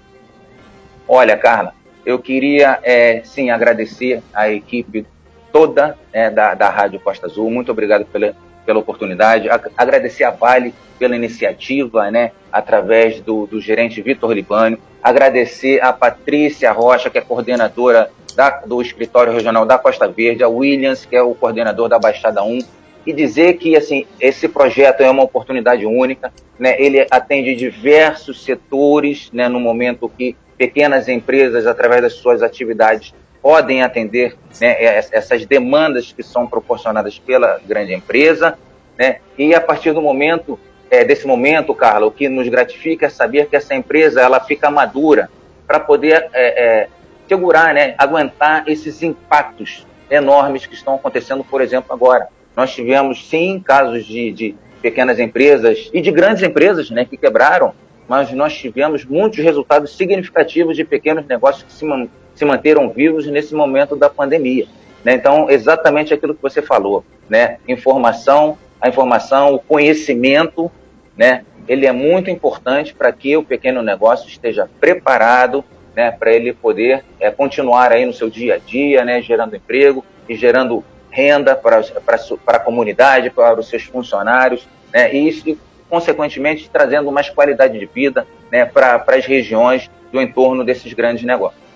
Olha, 1.09 1.37
Carla, 1.37 1.73
eu 2.05 2.19
queria, 2.19 2.79
é, 2.83 3.23
sim, 3.25 3.51
agradecer 3.51 4.23
a 4.35 4.51
equipe 4.51 5.07
toda 5.53 5.97
é, 6.13 6.31
da, 6.31 6.55
da 6.55 6.69
Rádio 6.69 7.01
Costa 7.01 7.27
Azul. 7.27 7.51
Muito 7.51 7.71
obrigado 7.73 8.05
pela, 8.07 8.35
pela 8.65 8.79
oportunidade. 8.79 9.49
Agradecer 9.77 10.25
a 10.25 10.31
Vale 10.31 10.75
pela 10.99 11.15
iniciativa, 11.15 12.11
né, 12.11 12.33
através 12.51 13.21
do, 13.21 13.47
do 13.47 13.61
gerente 13.61 14.01
Vitor 14.03 14.33
Libânio. 14.33 14.79
Agradecer 15.03 15.81
a 15.83 15.93
Patrícia 15.93 16.73
Rocha, 16.73 17.11
que 17.11 17.19
é 17.19 17.21
coordenadora 17.21 18.11
da, 18.35 18.51
do 18.67 18.83
escritório 18.83 19.33
regional 19.33 19.65
da 19.65 19.79
Costa 19.79 20.09
Verde, 20.09 20.43
a 20.43 20.49
Williams, 20.49 21.05
que 21.05 21.17
é 21.17 21.23
o 21.23 21.35
coordenador 21.35 21.89
da 21.89 21.99
Baixada 21.99 22.43
1, 22.43 22.59
e 23.07 23.13
dizer 23.13 23.55
que 23.55 23.77
assim 23.77 24.05
esse 24.21 24.49
projeto 24.49 25.01
é 25.01 25.09
uma 25.09 25.23
oportunidade 25.23 25.87
única, 25.87 26.33
né? 26.59 26.75
Ele 26.79 27.07
atende 27.11 27.55
diversos 27.55 28.43
setores, 28.43 29.31
né? 29.33 29.49
No 29.49 29.61
momento 29.61 30.09
que 30.09 30.37
pequenas 30.57 31.09
empresas, 31.09 31.67
através 31.67 32.03
das 32.03 32.15
suas 32.15 32.43
atividades, 32.43 33.15
podem 33.43 33.83
atender 33.83 34.37
né, 34.61 34.77
essas 35.13 35.47
demandas 35.47 36.13
que 36.13 36.23
são 36.23 36.47
proporcionadas 36.47 37.19
pela 37.19 37.61
grande 37.67 37.95
empresa, 37.95 38.59
né? 38.99 39.19
E 39.39 39.55
a 39.55 39.61
partir 39.61 39.93
do 39.93 40.01
momento 40.01 40.59
é, 40.91 41.05
desse 41.05 41.27
momento, 41.27 41.75
Carla, 41.75 42.07
o 42.07 42.11
que 42.11 42.29
nos 42.29 42.49
gratifica 42.49 43.07
é 43.07 43.09
saber 43.09 43.47
que 43.47 43.57
essa 43.57 43.75
empresa 43.75 44.21
ela 44.21 44.41
fica 44.41 44.71
madura 44.71 45.29
para 45.67 45.81
poder 45.81 46.29
é, 46.33 46.65
é, 46.83 46.89
segurar, 47.29 47.75
né, 47.75 47.95
aguentar 47.99 48.65
esses 48.67 49.03
impactos 49.03 49.87
enormes 50.09 50.67
que 50.67 50.75
estão 50.75 50.95
acontecendo, 50.95 51.43
por 51.45 51.61
exemplo, 51.61 51.93
agora. 51.93 52.29
Nós 52.55 52.73
tivemos, 52.73 53.29
sim, 53.29 53.61
casos 53.65 54.05
de, 54.07 54.33
de 54.33 54.55
pequenas 54.81 55.19
empresas 55.19 55.91
e 55.93 56.01
de 56.01 56.11
grandes 56.13 56.43
empresas 56.43 56.91
né, 56.91 57.05
que 57.05 57.17
quebraram, 57.17 57.75
mas 58.09 58.31
nós 58.33 58.57
tivemos 58.57 59.05
muitos 59.05 59.39
resultados 59.39 59.97
significativos 59.97 60.77
de 60.77 60.85
pequenos 60.85 61.27
negócios 61.27 61.65
que 61.65 61.73
se, 61.73 61.85
man, 61.85 62.09
se 62.35 62.45
manteram 62.45 62.89
vivos 62.91 63.27
nesse 63.27 63.55
momento 63.55 63.97
da 63.97 64.09
pandemia. 64.09 64.67
Né? 65.05 65.15
Então, 65.15 65.51
exatamente 65.51 66.15
aquilo 66.15 66.35
que 66.35 66.43
você 66.43 66.63
falou, 66.63 67.05
né? 67.29 67.59
informação, 67.67 68.59
a 68.81 68.89
informação, 68.89 69.55
o 69.55 69.59
conhecimento, 69.59 70.71
né? 71.17 71.45
ele 71.69 71.87
é 71.87 71.93
muito 71.93 72.31
importante 72.31 72.95
para 72.95 73.13
que 73.13 73.37
o 73.37 73.43
pequeno 73.43 73.83
negócio 73.83 74.29
esteja 74.29 74.69
preparado 74.81 75.65
né, 75.97 76.11
para 76.11 76.31
ele 76.31 76.53
poder 76.53 77.03
é, 77.19 77.31
continuar 77.31 77.91
aí 77.91 78.05
no 78.05 78.13
seu 78.13 78.29
dia 78.29 78.57
a 78.57 78.59
dia, 78.59 79.03
né, 79.03 79.23
gerando 79.23 79.57
emprego 79.57 80.05
e 80.29 80.35
gerando 80.35 80.85
renda 81.11 81.57
para, 81.57 81.83
para, 82.05 82.19
para 82.45 82.57
a 82.59 82.61
comunidade, 82.61 83.31
para 83.31 83.59
os 83.59 83.69
seus 83.69 83.85
funcionários, 83.85 84.69
né, 84.93 85.15
e 85.15 85.27
isso, 85.27 85.59
consequentemente, 85.89 86.69
trazendo 86.71 87.11
mais 87.13 87.31
qualidade 87.31 87.79
de 87.79 87.87
vida 87.87 88.27
né, 88.51 88.65
para, 88.65 89.05
as 89.09 89.27
regiões 89.27 89.91
do 90.13 90.21
entorno 90.21 90.65
desses 90.65 90.93
grandes 90.93 91.25
negócios. 91.25 91.67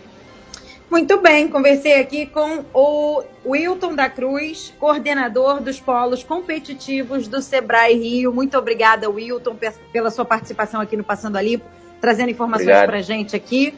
Muito 0.90 1.20
bem, 1.20 1.46
conversei 1.46 2.00
aqui 2.00 2.26
com 2.26 2.64
o 2.74 3.22
Wilton 3.46 3.94
da 3.94 4.10
Cruz, 4.10 4.74
coordenador 4.80 5.60
dos 5.60 5.78
polos 5.78 6.24
competitivos 6.24 7.28
do 7.28 7.40
Sebrae 7.40 7.94
Rio. 7.94 8.32
Muito 8.32 8.58
obrigada, 8.58 9.08
Wilton, 9.08 9.56
pela 9.92 10.10
sua 10.10 10.24
participação 10.24 10.80
aqui 10.80 10.96
no 10.96 11.04
Passando 11.04 11.36
a 11.36 11.42
Limpo, 11.42 11.64
trazendo 12.00 12.30
informações 12.30 12.84
para 12.84 12.96
a 12.96 13.02
gente 13.02 13.36
aqui. 13.36 13.72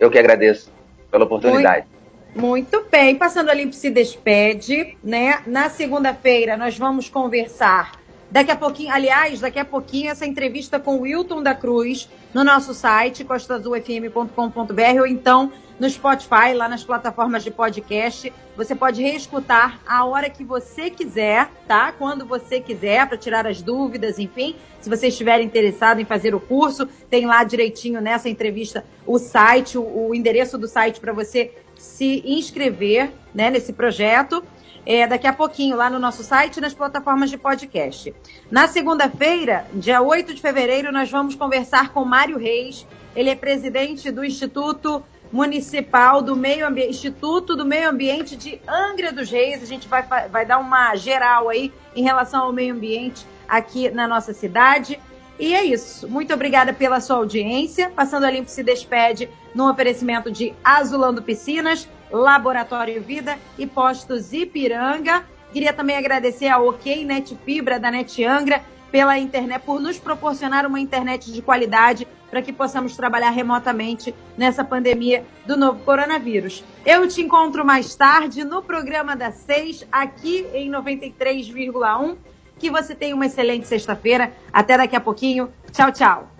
Eu 0.00 0.10
que 0.10 0.18
agradeço 0.18 0.72
pela 1.08 1.24
oportunidade. 1.24 1.86
Muito, 2.34 2.76
muito 2.76 2.90
bem, 2.90 3.14
Passando 3.14 3.50
a 3.50 3.54
Limpo 3.54 3.74
se 3.74 3.88
despede, 3.88 4.96
né? 5.04 5.42
Na 5.46 5.70
segunda-feira 5.70 6.56
nós 6.56 6.76
vamos 6.76 7.08
conversar 7.08 8.01
Daqui 8.32 8.50
a 8.50 8.56
pouquinho, 8.56 8.90
aliás, 8.90 9.40
daqui 9.40 9.58
a 9.58 9.64
pouquinho, 9.64 10.10
essa 10.10 10.24
entrevista 10.24 10.80
com 10.80 10.96
o 10.96 11.00
Wilton 11.02 11.42
da 11.42 11.54
Cruz 11.54 12.08
no 12.32 12.42
nosso 12.42 12.72
site, 12.72 13.24
costazulfm.com.br, 13.24 15.00
ou 15.00 15.06
então 15.06 15.52
no 15.78 15.90
Spotify, 15.90 16.54
lá 16.54 16.66
nas 16.66 16.82
plataformas 16.82 17.44
de 17.44 17.50
podcast. 17.50 18.32
Você 18.56 18.74
pode 18.74 19.02
reescutar 19.02 19.82
a 19.86 20.06
hora 20.06 20.30
que 20.30 20.42
você 20.42 20.88
quiser, 20.88 21.46
tá? 21.68 21.92
Quando 21.92 22.24
você 22.24 22.58
quiser, 22.58 23.06
para 23.06 23.18
tirar 23.18 23.46
as 23.46 23.60
dúvidas, 23.60 24.18
enfim. 24.18 24.56
Se 24.80 24.88
você 24.88 25.08
estiver 25.08 25.42
interessado 25.42 26.00
em 26.00 26.06
fazer 26.06 26.34
o 26.34 26.40
curso, 26.40 26.86
tem 27.10 27.26
lá 27.26 27.44
direitinho 27.44 28.00
nessa 28.00 28.30
entrevista 28.30 28.82
o 29.06 29.18
site, 29.18 29.76
o, 29.76 30.08
o 30.08 30.14
endereço 30.14 30.56
do 30.56 30.66
site 30.66 31.00
para 31.00 31.12
você 31.12 31.52
se 31.76 32.22
inscrever 32.24 33.10
né, 33.34 33.50
nesse 33.50 33.74
projeto 33.74 34.42
é, 34.84 35.06
daqui 35.06 35.26
a 35.26 35.32
pouquinho 35.32 35.76
lá 35.76 35.88
no 35.88 35.98
nosso 35.98 36.22
site 36.22 36.56
e 36.56 36.60
nas 36.60 36.74
plataformas 36.74 37.30
de 37.30 37.38
podcast. 37.38 38.14
Na 38.50 38.66
segunda-feira, 38.68 39.66
dia 39.74 40.02
8 40.02 40.34
de 40.34 40.40
fevereiro, 40.40 40.92
nós 40.92 41.10
vamos 41.10 41.34
conversar 41.34 41.90
com 41.90 42.04
Mário 42.04 42.38
Reis. 42.38 42.86
Ele 43.14 43.30
é 43.30 43.34
presidente 43.34 44.10
do 44.10 44.24
Instituto 44.24 45.02
Municipal 45.32 46.20
do 46.20 46.36
Meio 46.36 46.66
Ambiente, 46.66 46.90
Instituto 46.90 47.56
do 47.56 47.64
Meio 47.64 47.88
Ambiente 47.88 48.36
de 48.36 48.60
Angra 48.68 49.12
dos 49.12 49.30
Reis. 49.30 49.62
A 49.62 49.66
gente 49.66 49.88
vai, 49.88 50.02
vai 50.28 50.44
dar 50.44 50.58
uma 50.58 50.94
geral 50.96 51.48
aí 51.48 51.72
em 51.94 52.02
relação 52.02 52.44
ao 52.44 52.52
meio 52.52 52.74
ambiente 52.74 53.26
aqui 53.48 53.90
na 53.90 54.06
nossa 54.06 54.32
cidade. 54.32 54.98
E 55.38 55.54
é 55.54 55.64
isso. 55.64 56.08
Muito 56.08 56.32
obrigada 56.34 56.72
pela 56.72 57.00
sua 57.00 57.16
audiência. 57.16 57.90
Passando 57.90 58.24
a 58.24 58.30
Limpo 58.30 58.50
se 58.50 58.62
despede 58.62 59.28
no 59.54 59.70
oferecimento 59.70 60.30
de 60.30 60.54
Azulando 60.62 61.22
Piscinas, 61.22 61.88
Laboratório 62.12 63.02
Vida 63.02 63.38
e 63.58 63.66
Postos 63.66 64.32
Ipiranga. 64.32 65.24
Queria 65.52 65.72
também 65.72 65.96
agradecer 65.96 66.48
a 66.48 66.58
OK 66.58 67.04
Net 67.04 67.36
Fibra 67.44 67.80
da 67.80 67.90
Net 67.90 68.24
Angra 68.24 68.62
pela 68.90 69.18
internet, 69.18 69.62
por 69.64 69.80
nos 69.80 69.98
proporcionar 69.98 70.66
uma 70.66 70.78
internet 70.78 71.32
de 71.32 71.40
qualidade 71.40 72.06
para 72.30 72.42
que 72.42 72.52
possamos 72.52 72.96
trabalhar 72.96 73.30
remotamente 73.30 74.14
nessa 74.36 74.62
pandemia 74.62 75.24
do 75.46 75.56
novo 75.56 75.80
coronavírus. 75.80 76.62
Eu 76.84 77.08
te 77.08 77.20
encontro 77.22 77.64
mais 77.64 77.94
tarde 77.94 78.44
no 78.44 78.62
programa 78.62 79.16
das 79.16 79.36
seis, 79.36 79.86
aqui 79.90 80.46
em 80.54 80.70
93,1. 80.70 82.16
Que 82.58 82.70
você 82.70 82.94
tenha 82.94 83.14
uma 83.14 83.26
excelente 83.26 83.66
sexta-feira. 83.66 84.32
Até 84.52 84.78
daqui 84.78 84.94
a 84.94 85.00
pouquinho. 85.00 85.52
Tchau, 85.72 85.90
tchau. 85.90 86.31